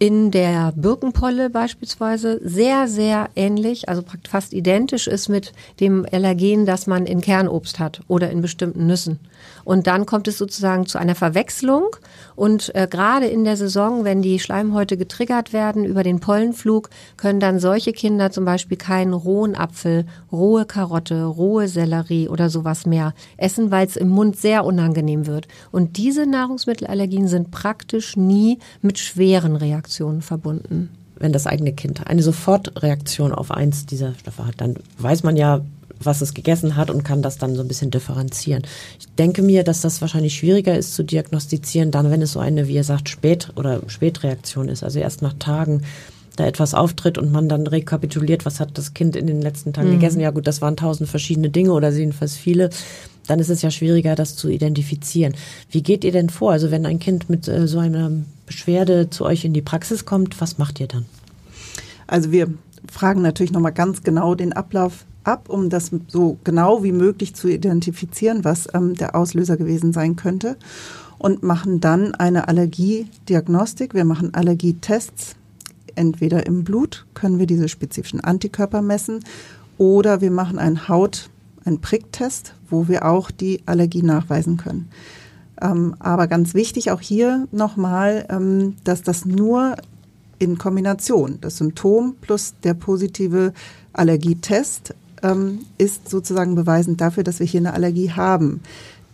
in 0.00 0.30
der 0.30 0.72
Birkenpolle 0.76 1.50
beispielsweise 1.50 2.40
sehr, 2.42 2.88
sehr 2.88 3.28
ähnlich, 3.36 3.90
also 3.90 4.02
fast 4.26 4.54
identisch 4.54 5.06
ist 5.06 5.28
mit 5.28 5.52
dem 5.78 6.06
Allergen, 6.10 6.64
das 6.64 6.86
man 6.86 7.04
in 7.04 7.20
Kernobst 7.20 7.78
hat 7.78 8.00
oder 8.08 8.30
in 8.30 8.40
bestimmten 8.40 8.86
Nüssen. 8.86 9.20
Und 9.62 9.86
dann 9.86 10.06
kommt 10.06 10.26
es 10.26 10.38
sozusagen 10.38 10.86
zu 10.86 10.96
einer 10.96 11.14
Verwechslung 11.14 11.84
und 12.34 12.74
äh, 12.74 12.88
gerade 12.90 13.26
in 13.26 13.44
der 13.44 13.58
Saison, 13.58 14.04
wenn 14.04 14.22
die 14.22 14.38
Schleimhäute 14.38 14.96
getriggert 14.96 15.52
werden 15.52 15.84
über 15.84 16.02
den 16.02 16.18
Pollenflug, 16.18 16.88
können 17.18 17.38
dann 17.38 17.60
solche 17.60 17.92
Kinder 17.92 18.30
zum 18.30 18.46
Beispiel 18.46 18.78
keinen 18.78 19.12
rohen 19.12 19.54
Apfel, 19.54 20.06
rohe 20.32 20.64
Karotte, 20.64 21.24
rohe 21.24 21.68
Sellerie 21.68 22.28
oder 22.28 22.48
sowas 22.48 22.86
mehr 22.86 23.12
essen, 23.36 23.70
weil 23.70 23.86
es 23.86 23.96
im 23.96 24.08
Mund 24.08 24.38
sehr 24.38 24.64
unangenehm 24.64 25.26
wird. 25.26 25.46
Und 25.70 25.98
diese 25.98 26.24
Nahrungsmittelallergien 26.24 27.28
sind 27.28 27.50
praktisch 27.50 28.16
nie 28.16 28.58
mit 28.80 28.98
schweren 28.98 29.56
Reaktionen 29.56 29.89
verbunden. 30.20 30.90
Wenn 31.16 31.32
das 31.32 31.46
eigene 31.46 31.72
Kind 31.72 32.06
eine 32.06 32.22
Sofortreaktion 32.22 33.32
auf 33.32 33.50
eins 33.50 33.84
dieser 33.84 34.14
Stoffe 34.14 34.46
hat, 34.46 34.54
dann 34.58 34.76
weiß 34.98 35.22
man 35.22 35.36
ja, 35.36 35.60
was 36.02 36.22
es 36.22 36.32
gegessen 36.32 36.76
hat 36.76 36.90
und 36.90 37.04
kann 37.04 37.22
das 37.22 37.36
dann 37.36 37.54
so 37.54 37.60
ein 37.62 37.68
bisschen 37.68 37.90
differenzieren. 37.90 38.62
Ich 38.98 39.06
denke 39.16 39.42
mir, 39.42 39.64
dass 39.64 39.82
das 39.82 40.00
wahrscheinlich 40.00 40.34
schwieriger 40.34 40.76
ist 40.76 40.94
zu 40.94 41.02
diagnostizieren, 41.02 41.90
dann 41.90 42.10
wenn 42.10 42.22
es 42.22 42.32
so 42.32 42.40
eine, 42.40 42.68
wie 42.68 42.74
ihr 42.74 42.84
sagt, 42.84 43.08
Spät- 43.08 43.50
oder 43.56 43.82
Spätreaktion 43.86 44.68
ist, 44.68 44.82
also 44.82 44.98
erst 44.98 45.20
nach 45.20 45.34
Tagen 45.38 45.82
da 46.36 46.46
etwas 46.46 46.74
auftritt 46.74 47.18
und 47.18 47.32
man 47.32 47.48
dann 47.48 47.66
rekapituliert, 47.66 48.46
was 48.46 48.60
hat 48.60 48.78
das 48.78 48.94
Kind 48.94 49.14
in 49.14 49.26
den 49.26 49.42
letzten 49.42 49.72
Tagen 49.72 49.90
gegessen. 49.90 50.20
Ja 50.20 50.30
gut, 50.30 50.46
das 50.46 50.62
waren 50.62 50.76
tausend 50.76 51.08
verschiedene 51.08 51.50
Dinge 51.50 51.72
oder 51.72 51.90
jedenfalls 51.90 52.36
viele. 52.36 52.70
Dann 53.30 53.38
ist 53.38 53.48
es 53.48 53.62
ja 53.62 53.70
schwieriger, 53.70 54.16
das 54.16 54.34
zu 54.34 54.48
identifizieren. 54.48 55.34
Wie 55.70 55.84
geht 55.84 56.02
ihr 56.02 56.10
denn 56.10 56.30
vor? 56.30 56.50
Also 56.50 56.72
wenn 56.72 56.84
ein 56.84 56.98
Kind 56.98 57.30
mit 57.30 57.46
äh, 57.46 57.68
so 57.68 57.78
einer 57.78 58.10
Beschwerde 58.44 59.08
zu 59.08 59.24
euch 59.24 59.44
in 59.44 59.52
die 59.52 59.62
Praxis 59.62 60.04
kommt, 60.04 60.40
was 60.40 60.58
macht 60.58 60.80
ihr 60.80 60.88
dann? 60.88 61.06
Also 62.08 62.32
wir 62.32 62.52
fragen 62.90 63.22
natürlich 63.22 63.52
nochmal 63.52 63.72
ganz 63.72 64.02
genau 64.02 64.34
den 64.34 64.52
Ablauf 64.52 65.04
ab, 65.22 65.48
um 65.48 65.70
das 65.70 65.92
so 66.08 66.38
genau 66.42 66.82
wie 66.82 66.90
möglich 66.90 67.36
zu 67.36 67.46
identifizieren, 67.46 68.42
was 68.42 68.66
ähm, 68.74 68.94
der 68.94 69.14
Auslöser 69.14 69.56
gewesen 69.56 69.92
sein 69.92 70.16
könnte. 70.16 70.56
Und 71.16 71.44
machen 71.44 71.78
dann 71.78 72.16
eine 72.16 72.48
Allergiediagnostik. 72.48 73.94
Wir 73.94 74.04
machen 74.04 74.34
Allergietests. 74.34 75.36
Entweder 75.94 76.46
im 76.46 76.64
Blut 76.64 77.06
können 77.14 77.38
wir 77.38 77.46
diese 77.46 77.68
spezifischen 77.68 78.18
Antikörper 78.18 78.82
messen 78.82 79.22
oder 79.78 80.20
wir 80.20 80.32
machen 80.32 80.58
einen 80.58 80.88
Haut, 80.88 81.29
einen 81.64 81.80
Pricktest, 81.80 82.54
wo 82.68 82.88
wir 82.88 83.06
auch 83.06 83.30
die 83.30 83.62
Allergie 83.66 84.02
nachweisen 84.02 84.56
können. 84.56 84.88
Ähm, 85.60 85.94
aber 85.98 86.26
ganz 86.26 86.54
wichtig 86.54 86.90
auch 86.90 87.00
hier 87.00 87.46
nochmal, 87.52 88.26
ähm, 88.30 88.76
dass 88.84 89.02
das 89.02 89.24
nur 89.24 89.76
in 90.38 90.56
Kombination, 90.56 91.38
das 91.40 91.58
Symptom 91.58 92.16
plus 92.20 92.54
der 92.64 92.74
positive 92.74 93.52
Allergietest 93.92 94.94
ähm, 95.22 95.60
ist 95.76 96.08
sozusagen 96.08 96.54
beweisend 96.54 97.00
dafür, 97.00 97.24
dass 97.24 97.40
wir 97.40 97.46
hier 97.46 97.60
eine 97.60 97.74
Allergie 97.74 98.10
haben 98.10 98.62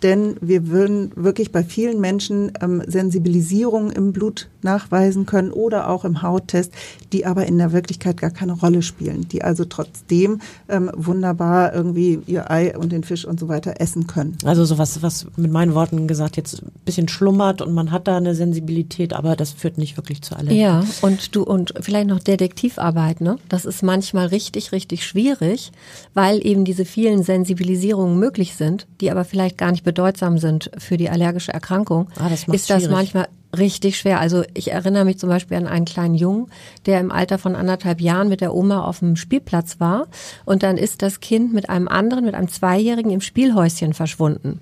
denn 0.03 0.37
wir 0.41 0.69
würden 0.69 1.11
wirklich 1.15 1.53
bei 1.53 1.65
vielen 1.65 2.01
Menschen 2.01 2.53
ähm, 2.61 2.83
Sensibilisierung 2.87 3.91
im 3.91 4.13
Blut 4.13 4.49
nachweisen 4.63 5.27
können 5.27 5.51
oder 5.53 5.89
auch 5.89 6.05
im 6.05 6.23
Hauttest, 6.23 6.73
die 7.13 7.25
aber 7.25 7.47
in 7.47 7.57
der 7.57 7.73
Wirklichkeit 7.73 8.19
gar 8.19 8.31
keine 8.31 8.53
Rolle 8.53 8.83
spielen, 8.83 9.29
die 9.29 9.43
also 9.43 9.65
trotzdem 9.65 10.41
ähm, 10.69 10.91
wunderbar 10.95 11.73
irgendwie 11.75 12.21
ihr 12.27 12.51
Ei 12.51 12.77
und 12.77 12.93
den 12.93 13.05
Fisch 13.05 13.25
und 13.25 13.41
so 13.41 13.49
weiter 13.49 13.81
essen 13.81 14.07
können. 14.07 14.37
Also 14.45 14.65
sowas, 14.65 15.03
was 15.03 15.27
mit 15.37 15.51
meinen 15.51 15.75
Worten 15.75 16.07
gesagt 16.07 16.37
jetzt 16.37 16.63
ein 16.63 16.73
bisschen 16.85 17.09
schlummert 17.09 17.63
und 17.63 17.73
man 17.73 17.91
hat 17.91 18.07
da 18.09 18.17
eine 18.17 18.35
Sensibilität, 18.35 19.15
aber 19.15 19.37
das 19.37 19.53
führt 19.53 19.79
nicht 19.79 19.97
wirklich 19.97 20.21
zu 20.23 20.37
Allergie. 20.37 20.61
Ja, 20.61 20.85
und 21.01 21.35
du 21.35 21.43
und 21.43 21.73
vielleicht 21.81 22.09
noch 22.09 22.19
Detektivarbeit, 22.19 23.21
ne? 23.21 23.39
Das 23.49 23.65
ist 23.65 23.83
manchmal 23.83 24.27
richtig, 24.27 24.73
richtig 24.73 25.07
schwierig, 25.07 25.73
weil 26.13 26.45
eben 26.45 26.65
diese 26.65 26.85
vielen 26.85 27.23
Sensibilisierungen 27.23 28.19
möglich 28.19 28.57
sind, 28.57 28.87
die 29.01 29.11
aber 29.11 29.25
vielleicht 29.25 29.57
gar 29.57 29.71
nicht 29.71 29.86
bedeutsam 29.87 30.37
sind 30.37 30.71
für 30.77 30.97
die 30.97 31.09
allergische 31.09 31.55
Erkrankung, 31.55 32.09
ah, 32.19 32.29
das 32.29 32.49
ist 32.49 32.69
das 32.69 32.83
schwierig. 32.83 32.91
manchmal 32.91 33.29
richtig 33.57 33.97
schwer. 33.97 34.21
Also 34.21 34.43
ich 34.53 34.73
erinnere 34.73 35.05
mich 35.05 35.19
zum 35.19 35.29
Beispiel 35.29 35.57
an 35.57 35.69
einen 35.69 35.85
kleinen 35.87 36.17
Jungen, 36.17 36.49
der 36.85 37.01
im 37.01 37.13
Alter 37.13 37.39
von 37.39 37.55
anderthalb 37.55 38.01
Jahren 38.01 38.29
mit 38.29 38.41
der 38.41 38.53
Oma 38.53 38.85
auf 38.85 38.99
dem 38.99 39.17
Spielplatz 39.17 39.79
war 39.79 40.09
und 40.45 40.65
dann 40.65 40.77
ist 40.77 41.03
das 41.03 41.21
Kind 41.21 41.55
mit 41.55 41.71
einem 41.71 41.89
anderen, 41.89 42.25
mit 42.25 42.35
einem 42.35 42.49
Zweijährigen 42.49 43.13
im 43.13 43.21
Spielhäuschen 43.21 43.95
verschwunden. 43.95 44.61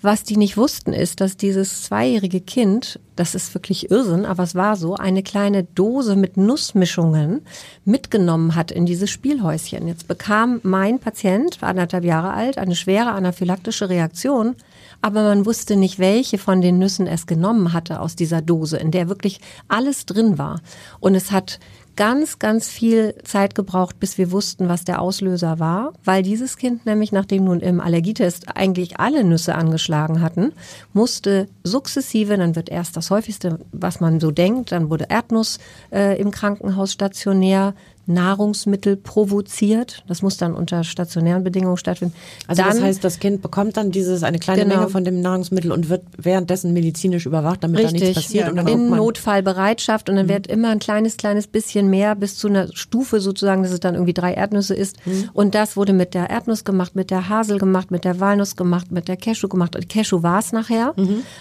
Was 0.00 0.22
die 0.22 0.36
nicht 0.36 0.56
wussten, 0.56 0.92
ist, 0.92 1.20
dass 1.20 1.36
dieses 1.36 1.82
zweijährige 1.82 2.40
Kind, 2.40 3.00
das 3.16 3.34
ist 3.34 3.52
wirklich 3.54 3.90
Irrsinn, 3.90 4.26
aber 4.26 4.44
es 4.44 4.54
war 4.54 4.76
so, 4.76 4.94
eine 4.94 5.24
kleine 5.24 5.64
Dose 5.64 6.14
mit 6.14 6.36
Nussmischungen 6.36 7.42
mitgenommen 7.84 8.54
hat 8.54 8.70
in 8.70 8.86
dieses 8.86 9.10
Spielhäuschen. 9.10 9.88
Jetzt 9.88 10.06
bekam 10.06 10.60
mein 10.62 11.00
Patient, 11.00 11.58
anderthalb 11.62 12.04
Jahre 12.04 12.32
alt, 12.32 12.58
eine 12.58 12.76
schwere 12.76 13.10
anaphylaktische 13.10 13.88
Reaktion, 13.88 14.54
aber 15.02 15.24
man 15.24 15.44
wusste 15.46 15.74
nicht, 15.74 15.98
welche 15.98 16.38
von 16.38 16.60
den 16.60 16.78
Nüssen 16.78 17.08
es 17.08 17.26
genommen 17.26 17.72
hatte 17.72 18.00
aus 18.00 18.14
dieser 18.14 18.40
Dose, 18.40 18.76
in 18.76 18.92
der 18.92 19.08
wirklich 19.08 19.40
alles 19.66 20.06
drin 20.06 20.38
war. 20.38 20.60
Und 21.00 21.16
es 21.16 21.32
hat 21.32 21.58
ganz, 21.98 22.38
ganz 22.38 22.68
viel 22.68 23.16
Zeit 23.24 23.56
gebraucht, 23.56 23.98
bis 23.98 24.18
wir 24.18 24.30
wussten, 24.30 24.68
was 24.68 24.84
der 24.84 25.02
Auslöser 25.02 25.58
war, 25.58 25.94
weil 26.04 26.22
dieses 26.22 26.56
Kind 26.56 26.86
nämlich, 26.86 27.10
nachdem 27.10 27.42
nun 27.42 27.58
im 27.58 27.80
Allergietest 27.80 28.56
eigentlich 28.56 29.00
alle 29.00 29.24
Nüsse 29.24 29.56
angeschlagen 29.56 30.22
hatten, 30.22 30.52
musste 30.92 31.48
sukzessive, 31.64 32.36
dann 32.36 32.54
wird 32.54 32.68
erst 32.68 32.96
das 32.96 33.10
häufigste, 33.10 33.58
was 33.72 33.98
man 33.98 34.20
so 34.20 34.30
denkt, 34.30 34.70
dann 34.70 34.90
wurde 34.90 35.06
Erdnuss 35.08 35.58
äh, 35.90 36.16
im 36.20 36.30
Krankenhaus 36.30 36.92
stationär, 36.92 37.74
Nahrungsmittel 38.08 38.96
provoziert. 38.96 40.02
Das 40.08 40.22
muss 40.22 40.36
dann 40.36 40.54
unter 40.54 40.82
stationären 40.82 41.44
Bedingungen 41.44 41.76
stattfinden. 41.76 42.14
Also 42.46 42.62
dann, 42.62 42.72
das 42.72 42.82
heißt, 42.82 43.04
das 43.04 43.18
Kind 43.20 43.42
bekommt 43.42 43.76
dann 43.76 43.90
dieses 43.90 44.22
eine 44.22 44.38
kleine 44.38 44.62
Genau. 44.62 44.76
Menge 44.76 44.88
von 44.88 45.04
dem 45.04 45.20
Nahrungsmittel 45.20 45.70
und 45.70 45.88
wird 45.88 46.02
währenddessen 46.16 46.72
medizinisch 46.72 47.26
überwacht, 47.26 47.62
damit 47.62 47.78
da 47.78 47.92
nichts 47.92 48.08
Richtig, 48.08 48.14
passiert. 48.16 48.44
Ja, 48.44 48.50
und 48.50 48.56
dann 48.56 48.66
in 48.66 48.90
Notfallbereitschaft 48.90 50.08
und 50.08 50.16
dann 50.16 50.28
wird 50.28 50.46
immer 50.46 50.70
ein 50.70 50.78
kleines, 50.78 51.16
kleines 51.16 51.46
bisschen 51.46 51.90
mehr 51.90 52.14
bis 52.14 52.36
zu 52.36 52.48
einer 52.48 52.68
Stufe 52.74 53.20
sozusagen, 53.20 53.62
dass 53.62 53.72
es 53.72 53.80
dann 53.80 53.94
irgendwie 53.94 54.14
drei 54.14 54.32
Erdnüsse 54.32 54.74
ist. 54.74 54.96
Und 55.34 55.54
das 55.54 55.76
wurde 55.76 55.92
mit 55.92 56.14
der 56.14 56.30
Erdnuss 56.30 56.64
gemacht, 56.64 56.96
mit 56.96 57.10
der 57.10 57.28
Hasel 57.28 57.58
gemacht, 57.58 57.90
mit 57.90 58.04
der 58.04 58.20
Walnuss 58.20 58.56
gemacht, 58.56 58.90
mit 58.90 59.08
der 59.08 59.16
Cashew 59.16 59.48
gemacht. 59.48 59.76
Und 59.76 59.88
Cashew 59.88 60.22
war 60.22 60.38
es 60.38 60.52
nachher. 60.52 60.94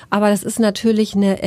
Aber 0.09 0.29
das 0.29 0.43
ist 0.43 0.59
natürlich 0.59 1.15
eine 1.15 1.37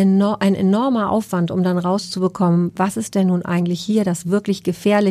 ein 0.40 0.54
enormer 0.54 1.10
Aufwand, 1.10 1.50
um 1.50 1.62
dann 1.62 1.78
rauszubekommen, 1.78 2.72
was 2.76 2.96
ist 2.96 3.14
denn 3.14 3.26
nun 3.28 3.44
eigentlich 3.44 3.80
hier 3.80 4.04
das 4.04 4.28
wirklich 4.30 4.62
gefährliche 4.62 5.09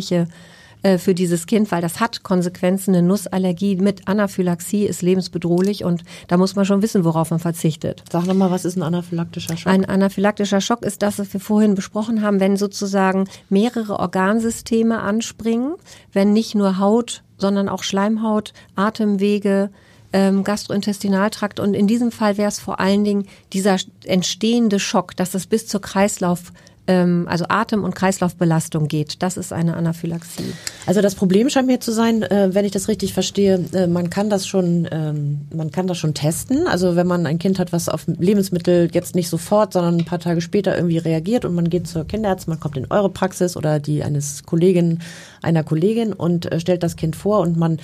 äh, 0.82 0.98
für 0.98 1.14
dieses 1.14 1.46
Kind, 1.46 1.72
weil 1.72 1.82
das 1.82 2.00
hat 2.00 2.24
Konsequenzen. 2.24 2.96
Eine 2.96 3.06
Nussallergie 3.06 3.76
mit 3.76 4.08
Anaphylaxie 4.08 4.86
ist 4.86 5.02
lebensbedrohlich 5.02 5.84
und 5.84 6.04
da 6.30 6.38
muss 6.38 6.56
man 6.56 6.64
schon 6.64 6.82
wissen, 6.82 7.04
worauf 7.04 7.32
man 7.32 7.40
verzichtet. 7.40 8.04
Sag 8.10 8.26
nochmal, 8.26 8.50
was 8.50 8.64
ist 8.64 8.78
ein 8.78 8.84
anaphylaktischer 8.84 9.58
Schock? 9.58 9.72
Ein 9.72 9.84
anaphylaktischer 9.84 10.62
Schock 10.62 10.84
ist 10.84 11.02
das, 11.02 11.20
was 11.20 11.34
wir 11.34 11.42
vorhin 11.42 11.76
besprochen 11.76 12.22
haben, 12.22 12.40
wenn 12.40 12.56
sozusagen 12.56 13.28
mehrere 13.50 14.00
Organsysteme 14.00 15.02
anspringen, 15.02 15.76
wenn 16.14 16.32
nicht 16.32 16.56
nur 16.56 16.80
Haut, 16.80 17.24
sondern 17.38 17.68
auch 17.68 17.84
Schleimhaut, 17.84 18.54
Atemwege, 18.76 19.72
ähm, 20.14 20.46
Gastrointestinaltrakt 20.46 21.60
und 21.60 21.74
in 21.74 21.88
diesem 21.88 22.12
Fall 22.12 22.38
wäre 22.38 22.48
es 22.48 22.60
vor 22.60 22.80
allen 22.80 23.04
Dingen 23.04 23.28
dieser 23.52 23.78
entstehende 24.06 24.80
Schock, 24.80 25.16
dass 25.18 25.36
es 25.36 25.46
bis 25.46 25.68
zur 25.68 25.82
Kreislauf 25.82 26.54
ähm, 26.90 27.28
also 27.30 27.46
Atem- 27.48 27.84
und 27.84 27.94
Kreislaufbelastung 27.94 28.88
geht. 28.88 29.22
Das 29.22 29.38
ist 29.38 29.54
eine 29.54 29.78
Anaphylaxie. 29.78 30.54
Also 30.88 31.02
das 31.02 31.14
Problem 31.14 31.48
scheint 31.50 31.68
mir 31.68 31.80
zu 31.80 31.92
sein, 31.92 32.24
äh, 32.24 32.50
wenn 32.54 32.66
ich 32.66 32.72
das 32.72 32.88
richtig 32.88 33.14
verstehe, 33.14 33.64
äh, 33.74 33.86
man 33.86 34.10
kann 34.10 34.32
das 34.32 34.48
schon, 34.48 34.88
ähm, 34.92 35.42
man 35.56 35.70
kann 35.70 35.86
das 35.86 36.00
schon 36.00 36.16
testen. 36.16 36.68
Also 36.68 36.96
wenn 36.96 37.06
man 37.06 37.28
ein 37.28 37.38
Kind 37.38 37.60
hat, 37.60 37.72
was 37.72 37.90
auf 37.90 38.08
Lebensmittel 38.08 38.90
jetzt 38.92 39.14
nicht 39.14 39.30
sofort, 39.30 39.74
sondern 39.74 40.00
ein 40.00 40.06
paar 40.06 40.20
Tage 40.20 40.42
später 40.42 40.76
irgendwie 40.76 40.98
reagiert 40.98 41.46
und 41.46 41.54
man 41.54 41.70
geht 41.70 41.88
zur 41.88 42.06
Kinderärztin, 42.06 42.54
man 42.54 42.60
kommt 42.60 42.76
in 42.76 42.88
eure 42.90 43.12
Praxis 43.12 43.56
oder 43.56 43.80
die 43.80 44.04
eines 44.04 44.44
Kollegen, 44.44 45.00
einer 45.44 45.64
Kollegin 45.64 46.12
und 46.12 46.52
äh, 46.52 46.60
stellt 46.60 46.82
das 46.82 46.96
Kind 46.96 47.16
vor 47.16 47.42
und 47.42 47.56
man 47.56 47.78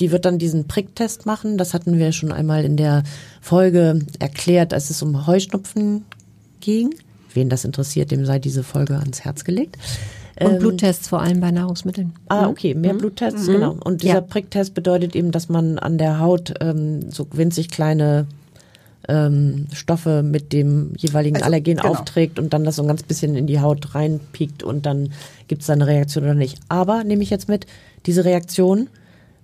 die 0.00 0.10
wird 0.10 0.24
dann 0.24 0.38
diesen 0.38 0.68
Pricktest 0.68 1.26
machen. 1.26 1.58
Das 1.58 1.74
hatten 1.74 1.98
wir 1.98 2.12
schon 2.12 2.32
einmal 2.32 2.64
in 2.64 2.78
der 2.78 3.02
Folge 3.42 3.98
erklärt, 4.20 4.72
als 4.72 4.88
es 4.88 5.02
um 5.02 5.26
Heuschnupfen 5.26 6.06
ging. 6.60 6.94
Wen 7.34 7.48
das 7.48 7.64
interessiert, 7.64 8.10
dem 8.10 8.24
sei 8.26 8.38
diese 8.38 8.62
Folge 8.62 8.96
ans 8.98 9.20
Herz 9.24 9.44
gelegt. 9.44 9.76
Und 10.40 10.58
Bluttests 10.58 11.08
vor 11.08 11.20
allem 11.20 11.40
bei 11.40 11.50
Nahrungsmitteln. 11.50 12.12
Ah, 12.28 12.48
okay, 12.48 12.74
mehr 12.74 12.94
Bluttests, 12.94 13.46
genau. 13.46 13.76
Und 13.84 14.02
dieser 14.02 14.14
Ja. 14.14 14.20
Pricktest 14.22 14.74
bedeutet 14.74 15.14
eben, 15.14 15.30
dass 15.30 15.48
man 15.48 15.78
an 15.78 15.98
der 15.98 16.18
Haut 16.18 16.54
ähm, 16.60 17.10
so 17.10 17.26
winzig 17.32 17.68
kleine 17.68 18.26
ähm, 19.08 19.66
Stoffe 19.72 20.22
mit 20.22 20.52
dem 20.52 20.92
jeweiligen 20.96 21.36
Also, 21.36 21.46
Allergen 21.46 21.76
genau. 21.76 21.88
aufträgt 21.90 22.38
und 22.38 22.52
dann 22.52 22.64
das 22.64 22.76
so 22.76 22.82
ein 22.82 22.88
ganz 22.88 23.02
bisschen 23.02 23.34
in 23.36 23.46
die 23.46 23.60
Haut 23.60 23.94
reinpiekt 23.94 24.62
und 24.62 24.86
dann 24.86 25.12
gibt 25.48 25.62
es 25.62 25.66
da 25.66 25.74
eine 25.74 25.86
Reaktion 25.86 26.24
oder 26.24 26.34
nicht. 26.34 26.58
Aber 26.68 27.04
nehme 27.04 27.22
ich 27.22 27.30
jetzt 27.30 27.48
mit, 27.48 27.66
diese 28.06 28.24
Reaktion 28.24 28.88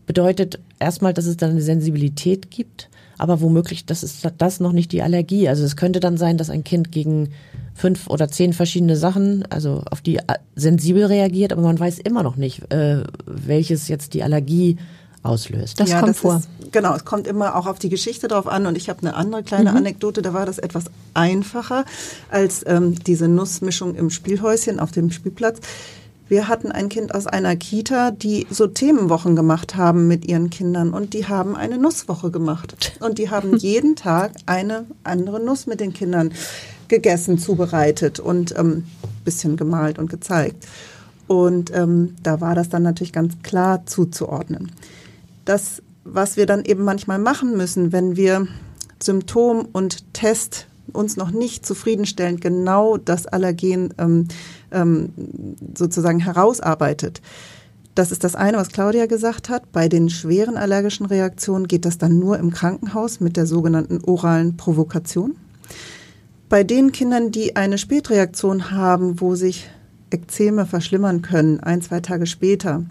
bedeutet 0.06 0.58
erstmal, 0.78 1.12
dass 1.12 1.26
es 1.26 1.36
dann 1.36 1.50
eine 1.50 1.62
Sensibilität 1.62 2.50
gibt, 2.50 2.88
aber 3.18 3.40
womöglich, 3.40 3.84
das 3.84 4.02
ist 4.02 4.26
das 4.38 4.60
noch 4.60 4.72
nicht 4.72 4.92
die 4.92 5.02
Allergie. 5.02 5.48
Also 5.48 5.64
es 5.64 5.76
könnte 5.76 6.00
dann 6.00 6.16
sein, 6.16 6.38
dass 6.38 6.50
ein 6.50 6.64
Kind 6.64 6.92
gegen 6.92 7.30
fünf 7.78 8.08
oder 8.08 8.28
zehn 8.28 8.52
verschiedene 8.52 8.96
Sachen, 8.96 9.44
also 9.50 9.82
auf 9.90 10.00
die 10.00 10.16
äh, 10.16 10.22
sensibel 10.56 11.04
reagiert, 11.04 11.52
aber 11.52 11.62
man 11.62 11.78
weiß 11.78 11.98
immer 12.00 12.22
noch 12.22 12.36
nicht, 12.36 12.70
äh, 12.72 13.04
welches 13.24 13.88
jetzt 13.88 14.14
die 14.14 14.22
Allergie 14.22 14.76
auslöst. 15.22 15.80
Das 15.80 15.98
kommt 15.98 16.16
vor. 16.16 16.36
Ist, 16.36 16.72
genau, 16.72 16.94
es 16.94 17.04
kommt 17.04 17.26
immer 17.26 17.56
auch 17.56 17.66
auf 17.66 17.78
die 17.78 17.88
Geschichte 17.88 18.28
drauf 18.28 18.46
an. 18.46 18.66
Und 18.66 18.76
ich 18.76 18.88
habe 18.88 19.00
eine 19.02 19.14
andere 19.14 19.42
kleine 19.42 19.72
Anekdote, 19.74 20.22
da 20.22 20.32
war 20.32 20.46
das 20.46 20.58
etwas 20.58 20.84
einfacher 21.14 21.84
als 22.30 22.64
ähm, 22.66 22.96
diese 23.04 23.28
Nussmischung 23.28 23.94
im 23.94 24.10
Spielhäuschen 24.10 24.80
auf 24.80 24.90
dem 24.90 25.10
Spielplatz. 25.10 25.60
Wir 26.28 26.46
hatten 26.46 26.70
ein 26.70 26.90
Kind 26.90 27.14
aus 27.14 27.26
einer 27.26 27.56
Kita, 27.56 28.10
die 28.10 28.46
so 28.50 28.66
Themenwochen 28.66 29.34
gemacht 29.34 29.76
haben 29.76 30.08
mit 30.08 30.26
ihren 30.26 30.50
Kindern 30.50 30.92
und 30.92 31.14
die 31.14 31.26
haben 31.26 31.56
eine 31.56 31.78
Nusswoche 31.78 32.30
gemacht. 32.30 32.92
Und 33.00 33.18
die 33.18 33.30
haben 33.30 33.56
jeden 33.56 33.96
Tag 33.96 34.32
eine 34.44 34.84
andere 35.04 35.40
Nuss 35.40 35.66
mit 35.66 35.80
den 35.80 35.92
Kindern 35.92 36.32
gegessen, 36.88 37.38
zubereitet 37.38 38.20
und 38.20 38.54
ähm, 38.58 38.84
bisschen 39.24 39.56
gemalt 39.56 39.98
und 39.98 40.10
gezeigt. 40.10 40.66
Und 41.26 41.74
ähm, 41.74 42.16
da 42.22 42.40
war 42.40 42.54
das 42.54 42.68
dann 42.70 42.82
natürlich 42.82 43.12
ganz 43.12 43.34
klar 43.42 43.84
zuzuordnen. 43.86 44.72
Das, 45.44 45.82
was 46.04 46.36
wir 46.36 46.46
dann 46.46 46.64
eben 46.64 46.84
manchmal 46.84 47.18
machen 47.18 47.56
müssen, 47.56 47.92
wenn 47.92 48.16
wir 48.16 48.48
Symptom 49.00 49.68
und 49.72 50.14
Test 50.14 50.66
uns 50.92 51.16
noch 51.16 51.30
nicht 51.30 51.66
zufriedenstellend 51.66 52.40
genau 52.40 52.96
das 52.96 53.26
Allergen 53.26 53.92
ähm, 53.98 54.26
ähm, 54.72 55.12
sozusagen 55.76 56.20
herausarbeitet. 56.20 57.20
Das 57.94 58.12
ist 58.12 58.24
das 58.24 58.36
eine, 58.36 58.58
was 58.58 58.68
Claudia 58.68 59.06
gesagt 59.06 59.48
hat. 59.48 59.72
Bei 59.72 59.88
den 59.88 60.08
schweren 60.08 60.56
allergischen 60.56 61.04
Reaktionen 61.04 61.66
geht 61.66 61.84
das 61.84 61.98
dann 61.98 62.18
nur 62.18 62.38
im 62.38 62.52
Krankenhaus 62.52 63.20
mit 63.20 63.36
der 63.36 63.44
sogenannten 63.44 64.00
oralen 64.04 64.56
Provokation. 64.56 65.36
Bei 66.48 66.64
den 66.64 66.92
Kindern, 66.92 67.30
die 67.30 67.56
eine 67.56 67.76
Spätreaktion 67.76 68.70
haben, 68.70 69.20
wo 69.20 69.34
sich 69.34 69.68
Ekzeme 70.10 70.64
verschlimmern 70.64 71.20
können, 71.20 71.60
ein, 71.60 71.82
zwei 71.82 72.00
Tage 72.00 72.26
später, 72.26 72.84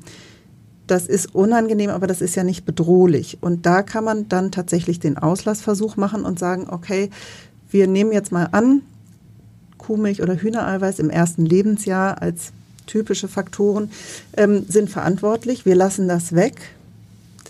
das 0.86 1.08
ist 1.08 1.34
unangenehm, 1.34 1.90
aber 1.90 2.06
das 2.06 2.22
ist 2.22 2.36
ja 2.36 2.44
nicht 2.44 2.66
bedrohlich. 2.66 3.40
Und 3.42 3.66
da 3.66 3.82
kann 3.82 4.04
man 4.04 4.30
dann 4.30 4.52
tatsächlich 4.52 5.00
den 5.00 5.18
Auslassversuch 5.18 5.98
machen 5.98 6.24
und 6.24 6.38
sagen, 6.38 6.68
okay, 6.70 7.10
wir 7.70 7.88
nehmen 7.88 8.12
jetzt 8.12 8.32
mal 8.32 8.48
an, 8.52 8.82
Kuhmilch 9.80 10.22
oder 10.22 10.36
Hühnereiweiß 10.36 11.00
im 11.00 11.10
ersten 11.10 11.46
Lebensjahr 11.46 12.22
als 12.22 12.52
typische 12.86 13.28
Faktoren 13.28 13.90
ähm, 14.38 14.66
sind 14.70 14.90
verantwortlich. 14.90 15.66
Wir 15.66 15.76
lassen 15.76 16.08
das 16.08 16.34
weg. 16.34 16.56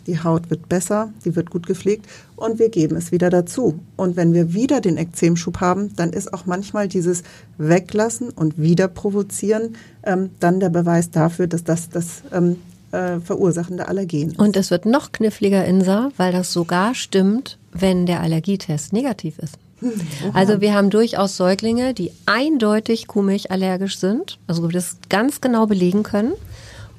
Die 0.08 0.24
Haut 0.24 0.50
wird 0.50 0.70
besser, 0.70 1.12
die 1.26 1.36
wird 1.36 1.50
gut 1.50 1.68
gepflegt 1.68 2.08
und 2.38 2.60
wir 2.60 2.70
geben 2.70 2.96
es 2.96 3.12
wieder 3.12 3.30
dazu. 3.30 3.80
Und 3.98 4.16
wenn 4.16 4.34
wir 4.34 4.54
wieder 4.54 4.80
den 4.80 4.96
Ekzemschub 4.98 5.60
haben, 5.60 5.94
dann 5.96 6.14
ist 6.14 6.34
auch 6.34 6.46
manchmal 6.46 6.88
dieses 6.88 7.24
Weglassen 7.58 8.30
und 8.30 8.58
wieder 8.58 8.88
provozieren 8.88 9.76
ähm, 10.04 10.30
dann 10.40 10.60
der 10.60 10.70
Beweis 10.70 11.12
dafür, 11.12 11.48
dass 11.48 11.64
das 11.64 11.90
das 11.90 12.22
ähm, 12.32 12.58
äh, 12.92 13.20
verursachende 13.20 13.88
Allergen 13.88 14.30
ist. 14.30 14.40
Und 14.40 14.56
es 14.56 14.72
wird 14.72 14.86
noch 14.86 15.12
kniffliger, 15.12 15.66
Insa, 15.66 16.12
weil 16.16 16.32
das 16.32 16.54
sogar 16.54 16.96
stimmt, 16.96 17.58
wenn 17.74 18.06
der 18.06 18.22
Allergietest 18.22 18.94
negativ 18.94 19.40
ist. 19.40 19.58
Also 20.34 20.60
wir 20.60 20.74
haben 20.74 20.90
durchaus 20.90 21.38
Säuglinge, 21.38 21.94
die 21.94 22.12
eindeutig 22.26 23.08
kuhmilchallergisch 23.08 24.00
sind, 24.00 24.40
also 24.48 24.64
wir 24.64 24.70
das 24.70 24.98
ganz 25.10 25.40
genau 25.40 25.68
belegen 25.68 26.02
können 26.04 26.34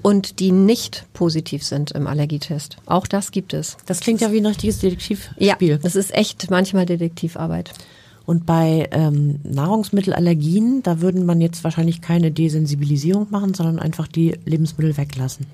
und 0.03 0.41
die 0.41 0.53
nicht 0.53 1.07
positiv 1.13 1.65
sind 1.65 1.93
im 1.93 2.07
Allergietest. 2.07 2.77
Auch 2.87 3.07
das 3.07 3.31
gibt 3.31 3.55
es. 3.55 3.77
Das 3.87 4.01
klingt 4.01 4.21
ja 4.21 4.33
wie 4.33 4.39
ein 4.39 4.47
richtiges 4.47 4.79
Detektivspiel. 4.79 5.29
Ja, 5.39 5.57
das 5.79 5.97
ist 5.97 6.15
echt 6.15 6.51
manchmal 6.51 6.87
Detektivarbeit. 6.87 7.73
Und 8.29 8.45
bei 8.45 8.89
ähm, 8.91 9.41
Nahrungsmittelallergien, 9.43 10.83
da 10.83 11.01
würden 11.01 11.25
man 11.25 11.41
jetzt 11.41 11.65
wahrscheinlich 11.65 12.03
keine 12.03 12.31
Desensibilisierung 12.31 13.29
machen, 13.31 13.55
sondern 13.55 13.79
einfach 13.79 14.07
die 14.07 14.37
Lebensmittel 14.45 14.99
weglassen. 14.99 15.47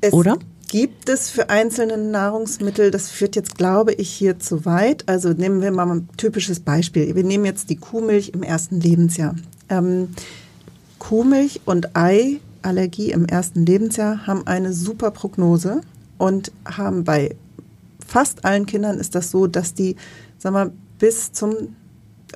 Es 0.00 0.12
Oder? 0.12 0.38
Gibt 0.68 1.08
es 1.08 1.30
für 1.30 1.50
einzelne 1.50 1.96
Nahrungsmittel, 1.96 2.90
das 2.90 3.10
führt 3.10 3.36
jetzt, 3.36 3.56
glaube 3.56 3.92
ich, 3.94 4.10
hier 4.10 4.38
zu 4.38 4.66
weit. 4.66 5.08
Also 5.08 5.30
nehmen 5.30 5.62
wir 5.62 5.72
mal 5.72 5.90
ein 5.90 6.08
typisches 6.16 6.60
Beispiel. 6.60 7.14
Wir 7.16 7.24
nehmen 7.24 7.46
jetzt 7.46 7.70
die 7.70 7.76
Kuhmilch 7.76 8.32
im 8.34 8.42
ersten 8.42 8.78
Lebensjahr. 8.78 9.34
Ähm, 9.68 10.10
Kuhmilch 10.98 11.62
und 11.64 11.96
Eiallergie 12.62 13.10
im 13.10 13.24
ersten 13.26 13.64
Lebensjahr 13.64 14.26
haben 14.26 14.46
eine 14.46 14.72
super 14.72 15.10
Prognose 15.10 15.80
und 16.18 16.52
haben 16.64 17.04
bei 17.04 17.36
fast 18.04 18.44
allen 18.44 18.66
Kindern 18.66 18.98
ist 18.98 19.14
das 19.14 19.30
so, 19.30 19.46
dass 19.46 19.74
die, 19.74 19.96
sagen 20.38 20.54
wir, 20.56 20.72
bis 20.98 21.32
zum 21.32 21.76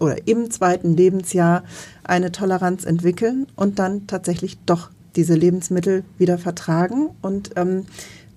oder 0.01 0.27
im 0.27 0.51
zweiten 0.51 0.97
Lebensjahr 0.97 1.65
eine 2.03 2.33
Toleranz 2.33 2.85
entwickeln 2.85 3.47
und 3.57 3.79
dann 3.79 4.07
tatsächlich 4.07 4.59
doch 4.65 4.91
diese 5.17 5.35
Lebensmittel 5.35 6.05
wieder 6.17 6.39
vertragen 6.39 7.11
und 7.21 7.51
ähm, 7.57 7.85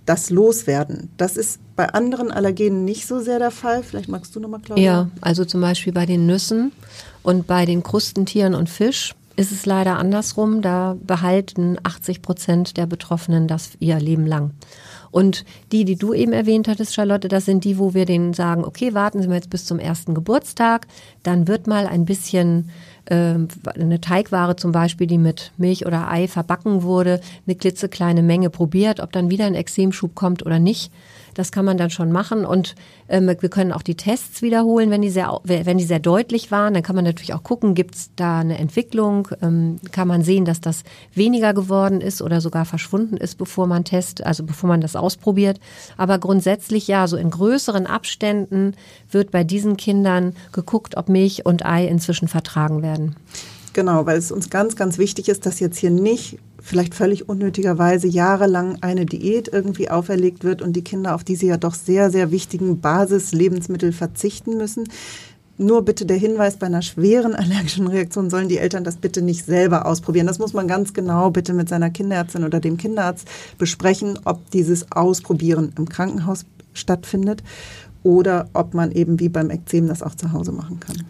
das 0.05 0.29
loswerden. 0.29 1.09
Das 1.17 1.37
ist 1.37 1.59
bei 1.75 1.89
anderen 1.89 2.31
Allergenen 2.31 2.85
nicht 2.85 3.07
so 3.07 3.19
sehr 3.21 3.39
der 3.39 3.51
Fall. 3.51 3.83
Vielleicht 3.83 4.09
magst 4.09 4.35
du 4.35 4.39
nochmal, 4.39 4.59
Claudia. 4.59 4.83
Ja, 4.83 5.09
also 5.21 5.45
zum 5.45 5.61
Beispiel 5.61 5.93
bei 5.93 6.05
den 6.05 6.27
Nüssen 6.27 6.71
und 7.23 7.47
bei 7.47 7.65
den 7.65 7.81
Krustentieren 7.81 8.53
und 8.53 8.69
Fisch 8.69 9.15
ist 9.35 9.51
es 9.51 9.65
leider 9.65 9.97
andersrum. 9.97 10.61
Da 10.61 10.95
behalten 11.01 11.77
80 11.83 12.21
Prozent 12.21 12.77
der 12.77 12.85
Betroffenen 12.85 13.47
das 13.47 13.71
ihr 13.79 13.99
Leben 13.99 14.25
lang. 14.25 14.51
Und 15.11 15.45
die, 15.71 15.85
die 15.85 15.95
du 15.95 16.13
eben 16.13 16.33
erwähnt 16.33 16.67
hattest, 16.67 16.93
Charlotte, 16.93 17.29
das 17.29 17.45
sind 17.45 17.63
die, 17.63 17.77
wo 17.77 17.93
wir 17.93 18.05
denen 18.05 18.33
sagen, 18.33 18.65
okay, 18.65 18.93
warten 18.93 19.21
Sie 19.21 19.29
mal 19.29 19.35
jetzt 19.35 19.49
bis 19.49 19.63
zum 19.63 19.79
ersten 19.79 20.13
Geburtstag, 20.13 20.87
dann 21.23 21.47
wird 21.47 21.67
mal 21.67 21.87
ein 21.87 22.03
bisschen 22.03 22.69
äh, 23.05 23.35
eine 23.75 24.01
Teigware 24.01 24.57
zum 24.57 24.73
Beispiel, 24.73 25.07
die 25.07 25.17
mit 25.17 25.53
Milch 25.55 25.85
oder 25.85 26.11
Ei 26.11 26.27
verbacken 26.27 26.83
wurde, 26.83 27.21
eine 27.47 27.55
klitzekleine 27.55 28.23
Menge 28.23 28.49
probiert, 28.49 28.99
ob 28.99 29.13
dann 29.13 29.29
wieder 29.29 29.45
ein 29.45 29.55
Exemschub 29.55 30.15
kommt 30.15 30.45
oder 30.45 30.59
nicht. 30.59 30.91
Das 31.35 31.51
kann 31.51 31.65
man 31.65 31.77
dann 31.77 31.91
schon 31.91 32.11
machen 32.11 32.45
und 32.45 32.75
ähm, 33.07 33.27
wir 33.27 33.49
können 33.49 33.71
auch 33.71 33.83
die 33.83 33.95
Tests 33.95 34.41
wiederholen, 34.41 34.89
wenn 34.89 35.01
die 35.01 35.09
sehr, 35.09 35.39
wenn 35.43 35.77
die 35.77 35.83
sehr 35.83 35.99
deutlich 35.99 36.49
waren. 36.49 36.73
Dann 36.73 36.81
kann 36.81 36.95
man 36.95 37.05
natürlich 37.05 37.33
auch 37.33 37.43
gucken, 37.43 37.75
gibt 37.75 37.95
es 37.95 38.09
da 38.15 38.39
eine 38.39 38.57
Entwicklung, 38.57 39.27
ähm, 39.41 39.79
kann 39.91 40.07
man 40.07 40.23
sehen, 40.23 40.45
dass 40.45 40.61
das 40.61 40.83
weniger 41.13 41.53
geworden 41.53 42.01
ist 42.01 42.21
oder 42.21 42.41
sogar 42.41 42.65
verschwunden 42.65 43.17
ist, 43.17 43.37
bevor 43.37 43.67
man 43.67 43.83
test, 43.83 44.25
also 44.25 44.43
bevor 44.43 44.69
man 44.69 44.81
das 44.81 44.95
ausprobiert. 44.95 45.59
Aber 45.97 46.17
grundsätzlich 46.17 46.87
ja, 46.87 47.07
so 47.07 47.17
in 47.17 47.29
größeren 47.29 47.85
Abständen 47.85 48.73
wird 49.11 49.31
bei 49.31 49.43
diesen 49.43 49.77
Kindern 49.77 50.33
geguckt, 50.51 50.97
ob 50.97 51.09
Milch 51.09 51.45
und 51.45 51.65
Ei 51.65 51.85
inzwischen 51.85 52.27
vertragen 52.27 52.81
werden. 52.81 53.15
Genau, 53.75 54.05
weil 54.05 54.17
es 54.17 54.31
uns 54.31 54.49
ganz, 54.49 54.77
ganz 54.77 54.97
wichtig 54.97 55.27
ist, 55.27 55.45
dass 55.45 55.59
jetzt 55.59 55.77
hier 55.77 55.91
nicht 55.91 56.39
vielleicht 56.65 56.95
völlig 56.95 57.29
unnötigerweise 57.29 58.07
jahrelang 58.07 58.79
eine 58.81 59.05
Diät 59.05 59.47
irgendwie 59.47 59.91
auferlegt 59.91 60.43
wird 60.43 60.63
und 60.63 60.73
die 60.73 60.83
Kinder 60.83 61.13
auf 61.13 61.23
diese 61.23 61.45
ja 61.45 61.57
doch 61.57 61.75
sehr, 61.75 62.09
sehr 62.09 62.31
wichtigen 62.31 62.81
Basislebensmittel 62.81 63.91
verzichten 63.91 64.57
müssen. 64.57 64.85
Nur 65.59 65.85
bitte 65.85 66.07
der 66.07 66.17
Hinweis, 66.17 66.57
bei 66.57 66.65
einer 66.65 66.81
schweren 66.81 67.35
allergischen 67.35 67.85
Reaktion 67.87 68.31
sollen 68.31 68.49
die 68.49 68.57
Eltern 68.57 68.83
das 68.83 68.97
bitte 68.97 69.21
nicht 69.21 69.45
selber 69.45 69.85
ausprobieren. 69.85 70.25
Das 70.25 70.39
muss 70.39 70.53
man 70.53 70.67
ganz 70.67 70.93
genau 70.95 71.29
bitte 71.29 71.53
mit 71.53 71.69
seiner 71.69 71.91
Kinderärztin 71.91 72.43
oder 72.43 72.59
dem 72.59 72.77
Kinderarzt 72.77 73.27
besprechen, 73.59 74.19
ob 74.25 74.49
dieses 74.49 74.91
Ausprobieren 74.91 75.71
im 75.77 75.87
Krankenhaus 75.87 76.45
stattfindet 76.73 77.43
oder 78.01 78.49
ob 78.53 78.73
man 78.73 78.91
eben 78.91 79.19
wie 79.19 79.29
beim 79.29 79.51
Ekzem 79.51 79.87
das 79.87 80.01
auch 80.01 80.15
zu 80.15 80.33
Hause 80.33 80.51
machen 80.51 80.79
kann. 80.79 81.03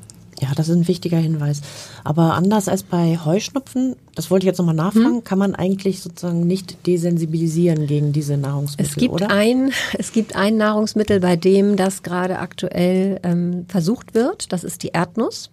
Ja, 0.45 0.53
das 0.55 0.69
ist 0.69 0.75
ein 0.75 0.88
wichtiger 0.88 1.17
Hinweis. 1.17 1.62
Aber 2.03 2.36
anders 2.36 2.67
als 2.67 2.84
bei 2.84 3.17
Heuschnupfen, 3.23 3.95
das 4.13 4.29
wollte 4.29 4.45
ich 4.45 4.47
jetzt 4.47 4.60
nochmal 4.60 4.75
nachfragen, 4.75 5.17
hm? 5.17 5.23
kann 5.23 5.39
man 5.39 5.55
eigentlich 5.55 6.01
sozusagen 6.01 6.45
nicht 6.45 6.86
desensibilisieren 6.86 7.88
gegen 7.88 8.13
diese 8.13 8.38
Nahrungsmittel, 8.38 8.91
es 8.91 8.95
gibt 8.95 9.13
oder? 9.13 9.31
Ein, 9.31 9.71
es 9.97 10.12
gibt 10.12 10.36
ein 10.36 10.58
Nahrungsmittel, 10.58 11.19
bei 11.19 11.36
dem 11.36 11.75
das 11.77 12.03
gerade 12.03 12.38
aktuell 12.38 13.19
ähm, 13.23 13.65
versucht 13.67 14.13
wird. 14.13 14.53
Das 14.53 14.63
ist 14.63 14.84
die 14.84 14.89
Erdnuss. 14.89 15.49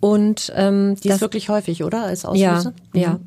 Und 0.00 0.52
ähm, 0.56 0.94
die 1.02 1.08
das, 1.08 1.16
ist 1.16 1.20
wirklich 1.20 1.48
häufig, 1.50 1.84
oder? 1.84 2.04
Als 2.04 2.24
Auslöser? 2.24 2.72
Ja, 2.94 2.98
mhm. 2.98 3.00
ja. 3.00 3.20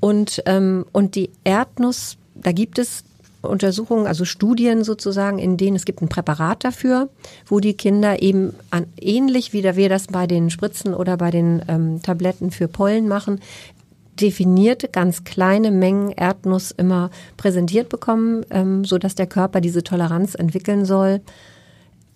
Und, 0.00 0.42
ähm, 0.46 0.86
und 0.92 1.14
die 1.14 1.30
Erdnuss, 1.44 2.16
da 2.34 2.52
gibt 2.52 2.78
es 2.78 3.04
Untersuchungen, 3.48 4.06
also 4.06 4.24
Studien 4.24 4.84
sozusagen, 4.84 5.38
in 5.38 5.56
denen 5.56 5.76
es 5.76 5.84
gibt 5.84 6.02
ein 6.02 6.08
Präparat 6.08 6.64
dafür, 6.64 7.08
wo 7.46 7.60
die 7.60 7.74
Kinder 7.74 8.22
eben 8.22 8.54
an, 8.70 8.86
ähnlich 9.00 9.52
wie 9.52 9.62
wir 9.76 9.88
das 9.88 10.08
bei 10.08 10.26
den 10.26 10.50
Spritzen 10.50 10.94
oder 10.94 11.16
bei 11.16 11.30
den 11.30 11.62
ähm, 11.68 12.02
Tabletten 12.02 12.50
für 12.50 12.68
Pollen 12.68 13.08
machen, 13.08 13.40
definierte 14.20 14.88
ganz 14.88 15.24
kleine 15.24 15.70
Mengen 15.70 16.10
Erdnuss 16.10 16.70
immer 16.70 17.10
präsentiert 17.36 17.88
bekommen, 17.88 18.44
ähm, 18.50 18.84
so 18.84 18.98
der 19.14 19.26
Körper 19.26 19.60
diese 19.60 19.82
Toleranz 19.82 20.34
entwickeln 20.34 20.84
soll. 20.84 21.20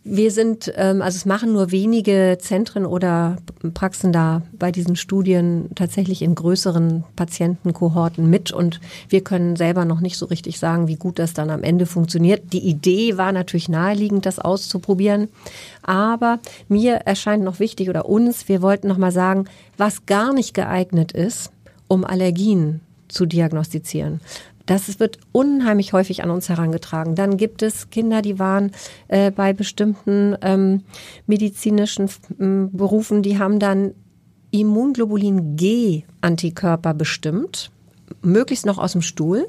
Wir 0.03 0.31
sind, 0.31 0.73
ähm, 0.77 1.03
also 1.03 1.17
es 1.17 1.27
machen 1.27 1.53
nur 1.53 1.73
wenige 1.73 2.39
Zentren 2.41 2.87
oder 2.87 3.37
Praxen 3.75 4.13
da 4.13 4.41
bei 4.53 4.73
diesen 4.73 4.97
Studien 4.97 5.69
tatsächlich 5.75 6.23
in 6.23 6.35
größeren 6.35 7.05
Patientenkohorten 7.17 8.29
mit 8.29 8.51
und 8.51 8.81
wir 9.11 9.23
können 9.23 9.57
selber 9.57 9.85
noch 9.85 10.01
nicht 10.01 10.17
so 10.17 10.25
richtig 10.25 10.59
sagen, 10.59 10.89
wie 10.89 10.97
gut 10.97 11.19
das 11.19 11.35
dann 11.35 11.51
am 11.51 11.63
Ende 11.63 11.85
funktioniert. 11.85 12.55
Die 12.55 12.67
Idee 12.67 13.19
war 13.19 13.33
natürlich 13.33 13.69
naheliegend, 13.69 14.25
das 14.25 14.39
auszuprobieren, 14.39 15.29
aber 15.83 16.39
mir 16.69 16.95
erscheint 17.05 17.45
noch 17.45 17.61
wichtig 17.61 17.91
oder 17.91 18.09
uns, 18.09 18.49
wir 18.49 18.63
wollten 18.63 18.89
noch 18.89 18.99
mal 18.99 19.13
sagen, 19.13 19.45
was 19.77 20.07
gar 20.07 20.33
nicht 20.33 20.55
geeignet 20.55 21.13
ist, 21.13 21.53
um 21.89 22.05
Allergien 22.07 22.81
zu 23.09 23.27
diagnostizieren. 23.27 24.21
Das 24.67 25.01
wird 25.01 25.19
unheimlich 25.33 25.93
häufig 25.93 26.23
an 26.23 26.31
uns 26.31 26.49
herangetragen. 26.49 27.15
Dann 27.15 27.37
gibt 27.37 27.63
es 27.63 27.91
Kinder, 27.91 28.23
die 28.23 28.39
waren 28.39 28.73
äh, 29.09 29.31
bei 29.31 29.53
bestimmten 29.53 30.37
ähm, 30.43 30.85
medizinischen 31.27 32.07
äh, 32.07 32.69
Berufen, 32.71 33.23
die 33.23 33.39
haben 33.39 33.59
dann 33.59 33.95
Immunglobulin 34.51 35.57
G 35.57 36.05
Antikörper 36.21 36.95
bestimmt, 36.95 37.71
möglichst 38.23 38.67
noch 38.67 38.79
aus 38.79 38.93
dem 38.93 39.03
Stuhl 39.03 39.49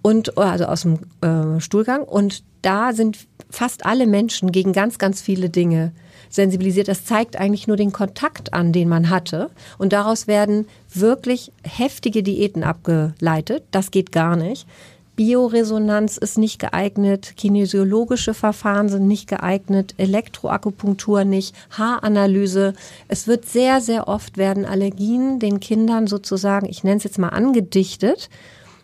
und 0.00 0.36
also 0.38 0.64
aus 0.64 0.82
dem 0.82 0.98
äh, 1.20 1.60
Stuhlgang 1.60 2.02
und 2.02 2.42
da 2.62 2.92
sind 2.92 3.26
fast 3.50 3.84
alle 3.84 4.06
Menschen 4.06 4.50
gegen 4.50 4.72
ganz 4.72 4.98
ganz 4.98 5.20
viele 5.20 5.50
Dinge 5.50 5.92
sensibilisiert. 6.32 6.88
Das 6.88 7.04
zeigt 7.04 7.36
eigentlich 7.36 7.68
nur 7.68 7.76
den 7.76 7.92
Kontakt 7.92 8.52
an, 8.54 8.72
den 8.72 8.88
man 8.88 9.10
hatte. 9.10 9.50
Und 9.78 9.92
daraus 9.92 10.26
werden 10.26 10.66
wirklich 10.92 11.52
heftige 11.62 12.24
Diäten 12.24 12.64
abgeleitet. 12.64 13.62
Das 13.70 13.92
geht 13.92 14.10
gar 14.10 14.34
nicht. 14.34 14.66
Bioresonanz 15.14 16.16
ist 16.16 16.38
nicht 16.38 16.58
geeignet, 16.58 17.34
kinesiologische 17.36 18.32
Verfahren 18.32 18.88
sind 18.88 19.06
nicht 19.06 19.28
geeignet, 19.28 19.94
Elektroakupunktur 19.98 21.24
nicht, 21.24 21.54
Haaranalyse. 21.70 22.72
Es 23.08 23.26
wird 23.26 23.44
sehr, 23.44 23.82
sehr 23.82 24.08
oft 24.08 24.38
werden 24.38 24.64
Allergien 24.64 25.38
den 25.38 25.60
Kindern 25.60 26.06
sozusagen, 26.06 26.66
ich 26.66 26.82
nenne 26.82 26.96
es 26.96 27.04
jetzt 27.04 27.18
mal 27.18 27.28
angedichtet, 27.28 28.30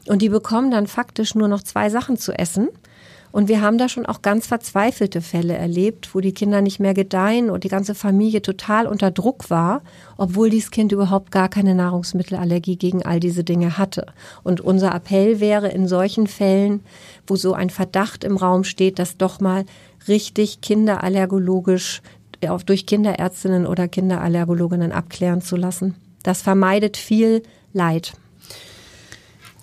und 0.07 0.21
die 0.21 0.29
bekommen 0.29 0.71
dann 0.71 0.87
faktisch 0.87 1.35
nur 1.35 1.49
noch 1.49 1.63
zwei 1.63 1.89
Sachen 1.89 2.19
zu 2.19 2.33
essen 2.33 2.69
Und 3.31 3.49
wir 3.49 3.61
haben 3.61 3.79
da 3.79 3.89
schon 3.89 4.07
auch 4.07 4.23
ganz 4.23 4.47
verzweifelte 4.47 5.21
Fälle 5.21 5.55
erlebt, 5.55 6.15
wo 6.15 6.21
die 6.21 6.33
Kinder 6.33 6.61
nicht 6.61 6.81
mehr 6.81 6.95
gedeihen 6.95 7.51
und 7.51 7.65
die 7.65 7.69
ganze 7.69 7.95
Familie 7.95 8.43
total 8.43 8.87
unter 8.87 9.11
Druck 9.11 9.51
war, 9.51 9.83
obwohl 10.17 10.51
dieses 10.51 10.71
Kind 10.71 10.93
überhaupt 10.93 11.31
gar 11.31 11.49
keine 11.49 11.75
Nahrungsmittelallergie 11.75 12.77
gegen 12.77 13.05
all 13.05 13.21
diese 13.21 13.45
Dinge 13.45 13.79
hatte. 13.79 14.07
Und 14.43 14.61
unser 14.61 14.95
Appell 14.95 15.41
wäre 15.41 15.69
in 15.69 15.89
solchen 15.89 16.27
Fällen, 16.27 16.81
wo 17.27 17.37
so 17.37 17.53
ein 17.53 17.71
Verdacht 17.71 18.25
im 18.25 18.37
Raum 18.37 18.65
steht, 18.65 18.99
dass 18.99 19.17
doch 19.17 19.41
mal 19.41 19.65
richtig 20.07 20.61
kinderallergologisch 20.61 22.01
auf, 22.47 22.65
durch 22.65 22.87
Kinderärztinnen 22.87 23.67
oder 23.67 23.89
Kinderallergologinnen 23.89 24.93
abklären 24.93 25.43
zu 25.43 25.57
lassen. 25.57 25.97
Das 26.23 26.43
vermeidet 26.43 26.97
viel 26.97 27.43
Leid. 27.73 28.13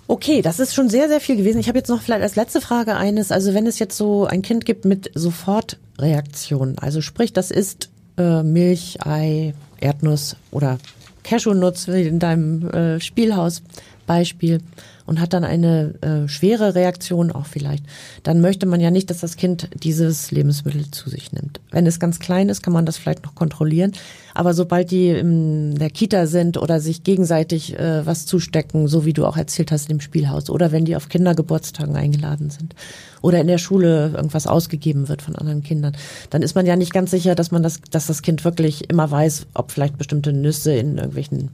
Okay, 0.08 0.40
das 0.40 0.60
ist 0.60 0.74
schon 0.74 0.88
sehr, 0.88 1.08
sehr 1.08 1.20
viel 1.20 1.36
gewesen. 1.36 1.58
Ich 1.58 1.68
habe 1.68 1.78
jetzt 1.78 1.88
noch 1.88 2.00
vielleicht 2.00 2.22
als 2.22 2.36
letzte 2.36 2.60
Frage 2.60 2.96
eines, 2.96 3.32
also 3.32 3.54
wenn 3.54 3.66
es 3.66 3.78
jetzt 3.78 3.96
so 3.96 4.24
ein 4.24 4.42
Kind 4.42 4.64
gibt 4.64 4.84
mit 4.84 5.10
Sofortreaktionen, 5.14 6.78
also 6.78 7.00
sprich, 7.00 7.32
das 7.32 7.50
ist 7.50 7.90
äh, 8.16 8.42
Milch, 8.44 8.98
Ei, 9.04 9.54
Erdnuss 9.80 10.36
oder 10.52 10.78
Cashewnutz 11.24 11.88
wie 11.88 12.06
in 12.06 12.20
deinem 12.20 12.70
äh, 12.70 13.00
Spielhausbeispiel 13.00 14.60
und 15.06 15.20
hat 15.20 15.32
dann 15.32 15.44
eine 15.44 15.94
äh, 16.02 16.28
schwere 16.28 16.74
Reaktion 16.74 17.32
auch 17.32 17.46
vielleicht, 17.46 17.84
dann 18.22 18.40
möchte 18.40 18.66
man 18.66 18.80
ja 18.80 18.90
nicht, 18.90 19.10
dass 19.10 19.20
das 19.20 19.36
Kind 19.36 19.68
dieses 19.82 20.30
Lebensmittel 20.30 20.90
zu 20.90 21.08
sich 21.08 21.32
nimmt. 21.32 21.60
Wenn 21.70 21.86
es 21.86 22.00
ganz 22.00 22.18
klein 22.18 22.48
ist, 22.48 22.62
kann 22.62 22.72
man 22.72 22.86
das 22.86 22.98
vielleicht 22.98 23.24
noch 23.24 23.34
kontrollieren. 23.34 23.92
Aber 24.34 24.52
sobald 24.52 24.90
die 24.90 25.08
in 25.08 25.76
der 25.76 25.88
Kita 25.88 26.26
sind 26.26 26.58
oder 26.58 26.80
sich 26.80 27.04
gegenseitig 27.04 27.78
äh, 27.78 28.04
was 28.04 28.26
zustecken, 28.26 28.88
so 28.88 29.06
wie 29.06 29.12
du 29.12 29.24
auch 29.24 29.36
erzählt 29.36 29.72
hast 29.72 29.88
im 29.88 30.00
Spielhaus, 30.00 30.50
oder 30.50 30.72
wenn 30.72 30.84
die 30.84 30.96
auf 30.96 31.08
Kindergeburtstagen 31.08 31.96
eingeladen 31.96 32.50
sind 32.50 32.74
oder 33.22 33.40
in 33.40 33.46
der 33.46 33.58
Schule 33.58 34.12
irgendwas 34.14 34.46
ausgegeben 34.46 35.08
wird 35.08 35.22
von 35.22 35.36
anderen 35.36 35.62
Kindern, 35.62 35.96
dann 36.30 36.42
ist 36.42 36.54
man 36.54 36.66
ja 36.66 36.76
nicht 36.76 36.92
ganz 36.92 37.10
sicher, 37.10 37.34
dass 37.34 37.50
man 37.50 37.62
das, 37.62 37.80
dass 37.90 38.06
das 38.06 38.22
Kind 38.22 38.44
wirklich 38.44 38.90
immer 38.90 39.10
weiß, 39.10 39.46
ob 39.54 39.70
vielleicht 39.70 39.96
bestimmte 39.96 40.32
Nüsse 40.32 40.74
in 40.74 40.98
irgendwelchen 40.98 41.50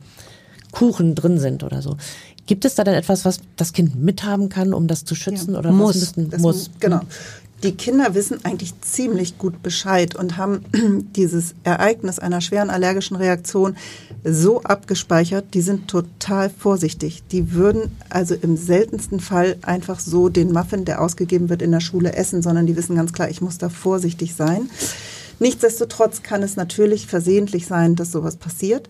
Kuchen 0.73 1.15
drin 1.15 1.39
sind 1.39 1.63
oder 1.63 1.81
so. 1.83 1.97
Gibt 2.47 2.65
es 2.65 2.75
da 2.75 2.83
denn 2.83 2.95
etwas, 2.95 3.25
was 3.25 3.41
das 3.57 3.73
Kind 3.73 3.95
mithaben 3.95 4.49
kann, 4.49 4.75
um 4.75 4.89
das 4.89 5.05
zu 5.05 5.15
schützen? 5.15 5.53
Ja. 5.53 5.61
Oder 5.61 5.71
muss. 5.71 5.95
Was 5.95 6.17
müssen, 6.17 6.31
das 6.31 6.41
muss. 6.41 6.71
Genau. 6.81 7.01
Die 7.63 7.73
Kinder 7.77 8.17
wissen 8.17 8.45
eigentlich 8.45 8.81
ziemlich 8.81 9.39
gut 9.39 9.63
Bescheid 9.63 10.17
und 10.17 10.37
haben 10.37 10.65
dieses 11.15 11.55
Ereignis 11.63 12.19
einer 12.19 12.41
schweren 12.41 12.71
allergischen 12.71 13.17
Reaktion 13.17 13.77
so 14.25 14.63
abgespeichert, 14.63 15.55
die 15.55 15.61
sind 15.61 15.87
total 15.87 16.51
vorsichtig. 16.51 17.23
Die 17.31 17.53
würden 17.53 17.93
also 18.09 18.35
im 18.35 18.57
seltensten 18.57 19.21
Fall 19.21 19.57
einfach 19.63 20.01
so 20.01 20.29
den 20.29 20.53
Muffin, 20.53 20.85
der 20.85 21.01
ausgegeben 21.01 21.49
wird 21.49 21.63
in 21.63 21.71
der 21.71 21.81
Schule, 21.81 22.15
essen, 22.15 22.43
sondern 22.43 22.67
die 22.67 22.77
wissen 22.77 22.97
ganz 22.97 23.13
klar, 23.13 23.31
ich 23.31 23.41
muss 23.41 23.59
da 23.59 23.69
vorsichtig 23.69 24.35
sein. 24.35 24.69
Nichtsdestotrotz 25.39 26.23
kann 26.23 26.43
es 26.43 26.57
natürlich 26.57 27.07
versehentlich 27.07 27.67
sein, 27.67 27.95
dass 27.95 28.11
sowas 28.11 28.37
passiert. 28.37 28.89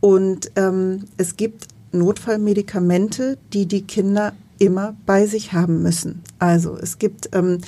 Und 0.00 0.50
ähm, 0.56 1.04
es 1.16 1.36
gibt 1.36 1.68
Notfallmedikamente, 1.92 3.38
die 3.52 3.66
die 3.66 3.82
Kinder 3.82 4.32
immer 4.58 4.96
bei 5.06 5.26
sich 5.26 5.52
haben 5.52 5.82
müssen. 5.82 6.22
Also 6.38 6.76
es 6.76 6.98
gibt 6.98 7.30
ähm, 7.32 7.60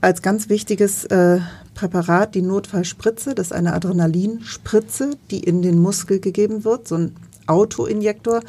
als 0.00 0.22
ganz 0.22 0.48
wichtiges 0.48 1.04
äh, 1.06 1.40
Präparat 1.74 2.34
die 2.34 2.42
Notfallspritze, 2.42 3.34
das 3.34 3.48
ist 3.48 3.52
eine 3.52 3.72
Adrenalinspritze, 3.72 5.16
die 5.30 5.40
in 5.40 5.62
den 5.62 5.78
Muskel 5.78 6.20
gegeben 6.20 6.64
wird, 6.64 6.88
so 6.88 6.96
ein 6.96 7.16
Autoinjektor, 7.46 8.42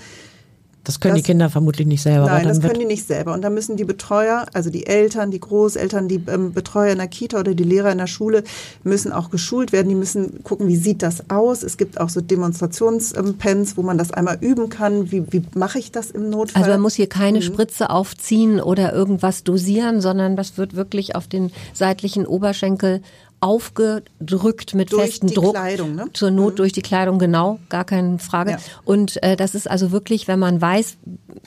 das 0.83 0.99
können 0.99 1.13
das, 1.13 1.21
die 1.23 1.27
Kinder 1.27 1.49
vermutlich 1.49 1.85
nicht 1.85 2.01
selber. 2.01 2.25
Nein, 2.25 2.47
das 2.47 2.59
können 2.59 2.79
die 2.79 2.85
nicht 2.85 3.05
selber. 3.05 3.33
Und 3.33 3.43
da 3.43 3.51
müssen 3.51 3.77
die 3.77 3.83
Betreuer, 3.83 4.47
also 4.53 4.71
die 4.71 4.87
Eltern, 4.87 5.29
die 5.29 5.39
Großeltern, 5.39 6.07
die 6.07 6.23
ähm, 6.27 6.53
Betreuer 6.53 6.91
in 6.91 6.97
der 6.97 7.07
Kita 7.07 7.39
oder 7.39 7.53
die 7.53 7.63
Lehrer 7.63 7.91
in 7.91 7.99
der 7.99 8.07
Schule 8.07 8.43
müssen 8.83 9.11
auch 9.11 9.29
geschult 9.29 9.71
werden. 9.73 9.89
Die 9.89 9.95
müssen 9.95 10.43
gucken, 10.43 10.67
wie 10.67 10.75
sieht 10.75 11.03
das 11.03 11.29
aus. 11.29 11.61
Es 11.61 11.77
gibt 11.77 11.99
auch 11.99 12.09
so 12.09 12.19
Demonstrationspens, 12.19 13.77
wo 13.77 13.83
man 13.83 13.99
das 13.99 14.11
einmal 14.11 14.39
üben 14.41 14.69
kann. 14.69 15.11
Wie, 15.11 15.31
wie 15.31 15.43
mache 15.53 15.77
ich 15.77 15.91
das 15.91 16.09
im 16.09 16.31
Notfall? 16.31 16.63
Also 16.63 16.71
man 16.71 16.81
muss 16.81 16.95
hier 16.95 17.07
keine 17.07 17.39
mhm. 17.39 17.43
Spritze 17.43 17.91
aufziehen 17.91 18.59
oder 18.59 18.91
irgendwas 18.91 19.43
dosieren, 19.43 20.01
sondern 20.01 20.35
das 20.35 20.57
wird 20.57 20.75
wirklich 20.75 21.15
auf 21.15 21.27
den 21.27 21.51
seitlichen 21.73 22.25
Oberschenkel 22.25 23.01
aufgedrückt 23.41 24.75
mit 24.75 24.91
durch 24.91 25.01
festem 25.01 25.29
Druck. 25.33 25.55
Kleidung, 25.55 25.95
ne? 25.95 26.05
Zur 26.13 26.29
Not 26.31 26.53
mhm. 26.53 26.55
durch 26.57 26.71
die 26.71 26.83
Kleidung, 26.83 27.17
genau, 27.17 27.59
gar 27.69 27.83
keine 27.83 28.19
Frage. 28.19 28.51
Ja. 28.51 28.57
Und 28.85 29.21
äh, 29.23 29.35
das 29.35 29.55
ist 29.55 29.69
also 29.69 29.91
wirklich, 29.91 30.27
wenn 30.27 30.39
man 30.39 30.61
weiß, 30.61 30.97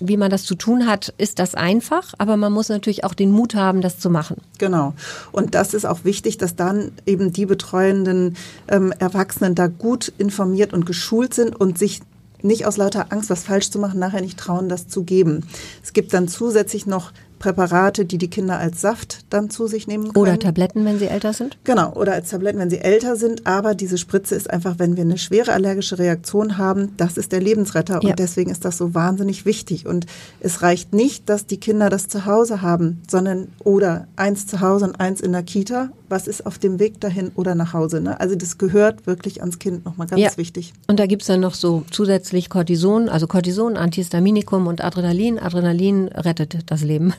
wie 0.01 0.17
man 0.17 0.29
das 0.29 0.45
zu 0.45 0.57
tun 0.57 0.87
hat, 0.87 1.15
ist 1.19 1.39
das 1.39 1.55
einfach, 1.55 2.13
aber 2.19 2.37
man 2.37 2.53
muss 2.53 2.69
natürlich 2.69 3.05
auch 3.05 3.15
den 3.15 3.31
Mut 3.31 3.55
haben, 3.55 3.81
das 3.81 4.01
zu 4.01 4.11
machen. 4.11 4.39
Genau. 4.59 4.95
Und 5.31 5.55
das 5.55 5.73
ist 5.73 5.87
auch 5.87 6.05
wichtig, 6.05 6.37
dass 6.37 6.57
dann 6.57 6.91
eben 7.07 7.33
die 7.33 7.47
betreuenden 7.47 8.37
ähm, 8.69 8.93
Erwachsenen 8.99 9.55
da 9.55 9.69
gut 9.69 10.13
informiert 10.19 10.73
und 10.73 10.87
geschult 10.87 11.33
sind 11.33 11.55
und 11.55 11.79
sich 11.79 12.01
nicht 12.43 12.67
aus 12.67 12.77
lauter 12.77 13.07
Angst, 13.11 13.31
was 13.31 13.45
falsch 13.45 13.71
zu 13.71 13.79
machen, 13.79 13.99
nachher 13.99 14.21
nicht 14.21 14.39
trauen, 14.39 14.69
das 14.69 14.89
zu 14.89 15.05
geben. 15.05 15.47
Es 15.83 15.93
gibt 15.93 16.13
dann 16.13 16.29
zusätzlich 16.29 16.87
noch 16.87 17.13
Präparate, 17.45 18.07
die 18.07 18.17
die 18.17 18.31
Kinder 18.31 18.59
als 18.59 18.81
Saft 18.81 19.27
dann 19.29 19.51
zu 19.51 19.67
sich 19.67 19.87
nehmen 19.87 20.05
können. 20.05 20.17
Oder 20.17 20.39
Tabletten, 20.39 20.87
wenn 20.87 20.99
sie 20.99 21.09
älter 21.09 21.35
sind? 21.35 21.59
Genau, 21.65 21.93
oder 21.93 22.15
als 22.15 22.31
Tabletten, 22.31 22.59
wenn 22.59 22.71
sie 22.71 22.79
älter 22.79 23.17
sind. 23.17 23.47
Aber 23.47 23.75
diese 23.75 23.99
Spritze 23.99 24.35
ist 24.35 24.49
einfach, 24.49 24.79
wenn 24.79 24.97
wir 24.97 25.03
eine 25.03 25.19
schwere 25.19 25.53
allergische 25.53 25.99
Reaktion 25.99 26.57
haben, 26.57 26.97
das 26.97 27.19
ist 27.19 27.33
der 27.33 27.43
Lebensretter. 27.43 28.01
Ja. 28.03 28.11
Und 28.11 28.19
deswegen 28.19 28.51
ist 28.51 28.65
das 28.65 28.79
so 28.79 28.95
wahnsinnig 28.95 29.45
wichtig. 29.45 29.87
Und 29.87 30.07
es 30.41 30.63
reicht 30.63 30.95
nicht, 30.95 31.29
dass 31.29 31.45
die 31.45 31.61
Kinder 31.61 31.91
das 31.91 32.09
zu 32.09 32.25
Hause 32.25 32.63
haben, 32.63 33.03
sondern 33.11 33.49
oder 33.63 34.09
eins 34.17 34.47
zu 34.47 34.63
Hause 34.63 34.87
und 34.87 34.99
eins 34.99 35.21
in 35.21 35.33
der 35.33 35.43
Kita. 35.43 35.91
Was 36.09 36.27
ist 36.27 36.45
auf 36.47 36.59
dem 36.59 36.79
Weg 36.79 37.01
dahin 37.01 37.33
oder 37.35 37.55
nach 37.55 37.73
Hause? 37.73 38.01
Ne? 38.01 38.19
Also 38.21 38.35
das 38.35 38.59
gehört 38.59 39.07
wirklich 39.07 39.41
ans 39.41 39.59
Kind 39.59 39.85
nochmal 39.85 40.07
ganz 40.07 40.21
ja. 40.21 40.37
wichtig. 40.37 40.73
Und 40.87 40.99
da 40.99 41.07
gibt 41.07 41.23
es 41.23 41.29
dann 41.29 41.41
noch 41.41 41.55
so 41.55 41.85
zusätzlich 41.91 42.51
Cortison, 42.51 43.09
also 43.09 43.27
Cortison, 43.27 43.77
Antihistaminikum 43.77 44.67
und 44.67 44.85
Adrenalin. 44.85 45.39
Adrenalin 45.39 46.09
rettet 46.09 46.71
das 46.71 46.83
Leben. 46.83 47.15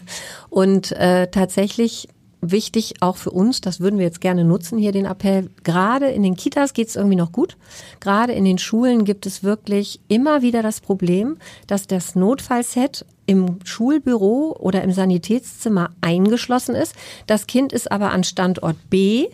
Und 0.50 0.92
äh, 0.94 1.28
tatsächlich 1.28 2.08
wichtig 2.52 2.96
auch 3.02 3.18
für 3.18 3.32
uns, 3.32 3.62
das 3.62 3.80
würden 3.80 3.98
wir 3.98 4.06
jetzt 4.06 4.22
gerne 4.22 4.44
nutzen, 4.44 4.78
hier 4.78 4.92
den 4.92 5.06
Appell. 5.06 5.50
Gerade 5.64 6.10
in 6.10 6.24
den 6.24 6.36
Kitas 6.36 6.74
geht 6.74 6.88
es 6.88 6.96
irgendwie 6.96 7.16
noch 7.16 7.32
gut. 7.32 7.58
Gerade 8.00 8.34
in 8.34 8.46
den 8.46 8.58
Schulen 8.58 9.06
gibt 9.06 9.26
es 9.26 9.44
wirklich 9.44 10.00
immer 10.08 10.42
wieder 10.42 10.62
das 10.62 10.82
Problem, 10.82 11.38
dass 11.68 11.88
das 11.88 12.16
Notfallset 12.16 13.06
im 13.26 13.60
Schulbüro 13.64 14.56
oder 14.60 14.84
im 14.84 14.92
Sanitätszimmer 14.92 15.90
eingeschlossen 16.02 16.76
ist. 16.76 16.96
Das 17.28 17.48
Kind 17.48 17.74
ist 17.74 17.92
aber 17.92 18.12
an 18.12 18.24
Standort 18.24 18.90
B 18.90 19.28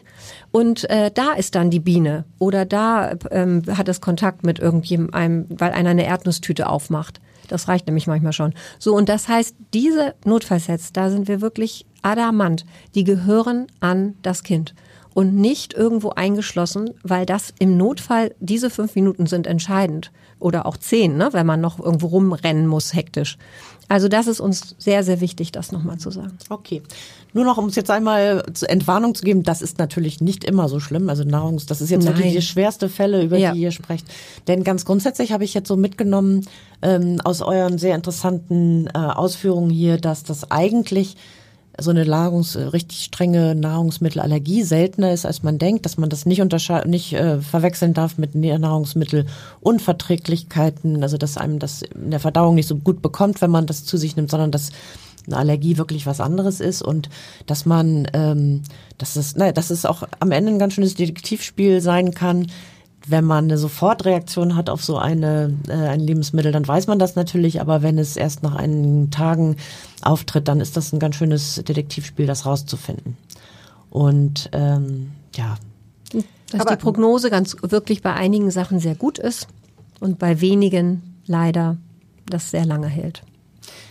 und 0.51 0.89
äh, 0.89 1.11
da 1.13 1.33
ist 1.33 1.55
dann 1.55 1.69
die 1.69 1.79
Biene 1.79 2.25
oder 2.39 2.65
da 2.65 3.13
ähm, 3.31 3.63
hat 3.75 3.89
es 3.89 4.01
Kontakt 4.01 4.45
mit 4.45 4.59
irgendjemandem, 4.59 5.47
weil 5.59 5.71
einer 5.71 5.91
eine 5.91 6.05
Erdnusstüte 6.05 6.67
aufmacht. 6.67 7.19
Das 7.47 7.67
reicht 7.67 7.87
nämlich 7.87 8.07
manchmal 8.07 8.33
schon. 8.33 8.53
So, 8.79 8.95
und 8.95 9.09
das 9.09 9.27
heißt, 9.27 9.55
diese 9.73 10.15
Notfallsets, 10.23 10.93
da 10.93 11.09
sind 11.09 11.27
wir 11.27 11.41
wirklich 11.41 11.85
adamant. 12.01 12.65
Die 12.95 13.03
gehören 13.03 13.67
an 13.81 14.15
das 14.21 14.43
Kind 14.43 14.73
und 15.13 15.35
nicht 15.35 15.73
irgendwo 15.73 16.11
eingeschlossen, 16.11 16.91
weil 17.03 17.25
das 17.25 17.53
im 17.59 17.75
Notfall, 17.75 18.33
diese 18.39 18.69
fünf 18.69 18.95
Minuten 18.95 19.25
sind 19.25 19.47
entscheidend. 19.47 20.11
Oder 20.41 20.65
auch 20.65 20.75
zehn, 20.75 21.15
ne, 21.15 21.29
wenn 21.31 21.45
man 21.45 21.61
noch 21.61 21.79
irgendwo 21.79 22.07
rumrennen 22.07 22.67
muss, 22.67 22.93
hektisch. 22.93 23.37
Also 23.87 24.07
das 24.07 24.27
ist 24.27 24.39
uns 24.39 24.75
sehr, 24.77 25.03
sehr 25.03 25.19
wichtig, 25.21 25.51
das 25.51 25.71
nochmal 25.71 25.97
zu 25.97 26.11
sagen. 26.11 26.37
Okay. 26.49 26.81
Nur 27.33 27.45
noch, 27.45 27.57
um 27.57 27.65
es 27.67 27.75
jetzt 27.75 27.91
einmal 27.91 28.43
zur 28.53 28.69
Entwarnung 28.69 29.15
zu 29.15 29.23
geben, 29.23 29.43
das 29.43 29.61
ist 29.61 29.79
natürlich 29.79 30.21
nicht 30.21 30.43
immer 30.45 30.69
so 30.69 30.79
schlimm. 30.79 31.09
Also 31.09 31.23
Nahrungs, 31.23 31.65
das 31.65 31.81
ist 31.81 31.89
jetzt 31.89 32.05
Nein. 32.05 32.15
wirklich 32.15 32.33
die 32.33 32.41
schwerste 32.41 32.89
Fälle, 32.89 33.21
über 33.21 33.37
ja. 33.37 33.51
die 33.51 33.59
ihr 33.59 33.71
sprecht. 33.71 34.05
Denn 34.47 34.63
ganz 34.63 34.85
grundsätzlich 34.85 35.31
habe 35.31 35.43
ich 35.43 35.53
jetzt 35.53 35.67
so 35.67 35.75
mitgenommen 35.75 36.45
ähm, 36.81 37.19
aus 37.23 37.41
euren 37.41 37.77
sehr 37.77 37.95
interessanten 37.95 38.87
äh, 38.87 38.97
Ausführungen 38.97 39.69
hier, 39.69 39.97
dass 39.97 40.23
das 40.23 40.49
eigentlich 40.51 41.17
so 41.79 41.89
eine 41.89 42.05
Nahrungs, 42.05 42.57
richtig 42.57 43.03
strenge 43.03 43.55
Nahrungsmittelallergie 43.55 44.63
seltener 44.63 45.13
ist, 45.13 45.25
als 45.25 45.41
man 45.43 45.57
denkt, 45.57 45.85
dass 45.85 45.97
man 45.97 46.09
das 46.09 46.25
nicht 46.25 46.41
untersche 46.41 46.83
nicht 46.85 47.13
äh, 47.13 47.39
verwechseln 47.39 47.93
darf 47.93 48.17
mit 48.17 48.35
Nahrungsmittelunverträglichkeiten, 48.35 51.01
also 51.01 51.17
dass 51.17 51.37
einem 51.37 51.59
das 51.59 51.81
in 51.81 52.11
der 52.11 52.19
Verdauung 52.19 52.55
nicht 52.55 52.67
so 52.67 52.75
gut 52.75 53.01
bekommt, 53.01 53.41
wenn 53.41 53.51
man 53.51 53.67
das 53.67 53.85
zu 53.85 53.95
sich 53.97 54.15
nimmt, 54.15 54.31
sondern 54.31 54.51
dass 54.51 54.71
eine 55.27 55.37
Allergie 55.37 55.77
wirklich 55.77 56.05
was 56.05 56.19
anderes 56.19 56.59
ist 56.59 56.81
und 56.81 57.09
dass 57.45 57.65
man, 57.65 58.07
ähm, 58.13 58.61
dass 58.97 59.15
es, 59.15 59.35
naja, 59.35 59.51
dass 59.51 59.69
es 59.69 59.85
auch 59.85 60.03
am 60.19 60.31
Ende 60.31 60.51
ein 60.51 60.59
ganz 60.59 60.73
schönes 60.73 60.95
Detektivspiel 60.95 61.81
sein 61.81 62.13
kann, 62.13 62.47
wenn 63.07 63.25
man 63.25 63.45
eine 63.45 63.57
Sofortreaktion 63.57 64.55
hat 64.55 64.69
auf 64.69 64.83
so 64.83 64.97
eine, 64.97 65.53
äh, 65.67 65.73
ein 65.73 65.99
Lebensmittel, 65.99 66.51
dann 66.51 66.67
weiß 66.67 66.87
man 66.87 66.99
das 66.99 67.15
natürlich, 67.15 67.59
aber 67.59 67.81
wenn 67.81 67.97
es 67.97 68.15
erst 68.15 68.43
nach 68.43 68.55
einigen 68.55 69.09
Tagen 69.09 69.55
auftritt, 70.01 70.47
dann 70.47 70.61
ist 70.61 70.77
das 70.77 70.93
ein 70.93 70.99
ganz 70.99 71.15
schönes 71.15 71.55
Detektivspiel, 71.55 72.27
das 72.27 72.45
rauszufinden. 72.45 73.17
Und 73.89 74.49
ähm, 74.53 75.11
ja. 75.35 75.55
Dass 76.51 76.61
aber, 76.61 76.75
die 76.75 76.81
Prognose 76.81 77.29
ganz 77.29 77.55
wirklich 77.61 78.01
bei 78.01 78.13
einigen 78.13 78.51
Sachen 78.51 78.79
sehr 78.79 78.95
gut 78.95 79.17
ist 79.17 79.47
und 79.99 80.19
bei 80.19 80.41
wenigen 80.41 81.01
leider 81.25 81.77
das 82.25 82.51
sehr 82.51 82.65
lange 82.65 82.87
hält. 82.87 83.23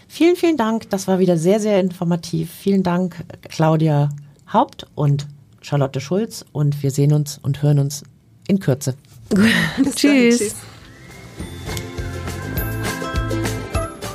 Vielen, 0.09 0.37
vielen 0.37 0.57
Dank. 0.57 0.91
Das 0.91 1.07
war 1.09 1.21
wieder 1.21 1.37
sehr, 1.37 1.61
sehr 1.61 1.81
informativ. 1.81 2.51
Vielen 2.51 2.83
Dank, 2.83 3.25
Claudia 3.49 4.11
Haupt 4.53 4.87
und 4.95 5.27
Charlotte 5.61 6.01
Schulz. 6.01 6.45
Und 6.53 6.83
wir 6.83 6.91
sehen 6.91 7.13
uns 7.13 7.39
und 7.39 7.63
hören 7.63 7.79
uns 7.79 8.03
in 8.51 8.61
Kürze. 8.61 8.95
tschüss. 9.95 10.39
tschüss. 10.39 10.55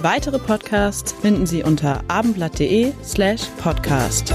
Weitere 0.01 0.37
Podcasts 0.37 1.15
finden 1.19 1.47
Sie 1.47 1.63
unter 1.63 2.03
abendblatt.de 2.09 2.91
slash 3.03 3.41
podcast. 3.57 4.31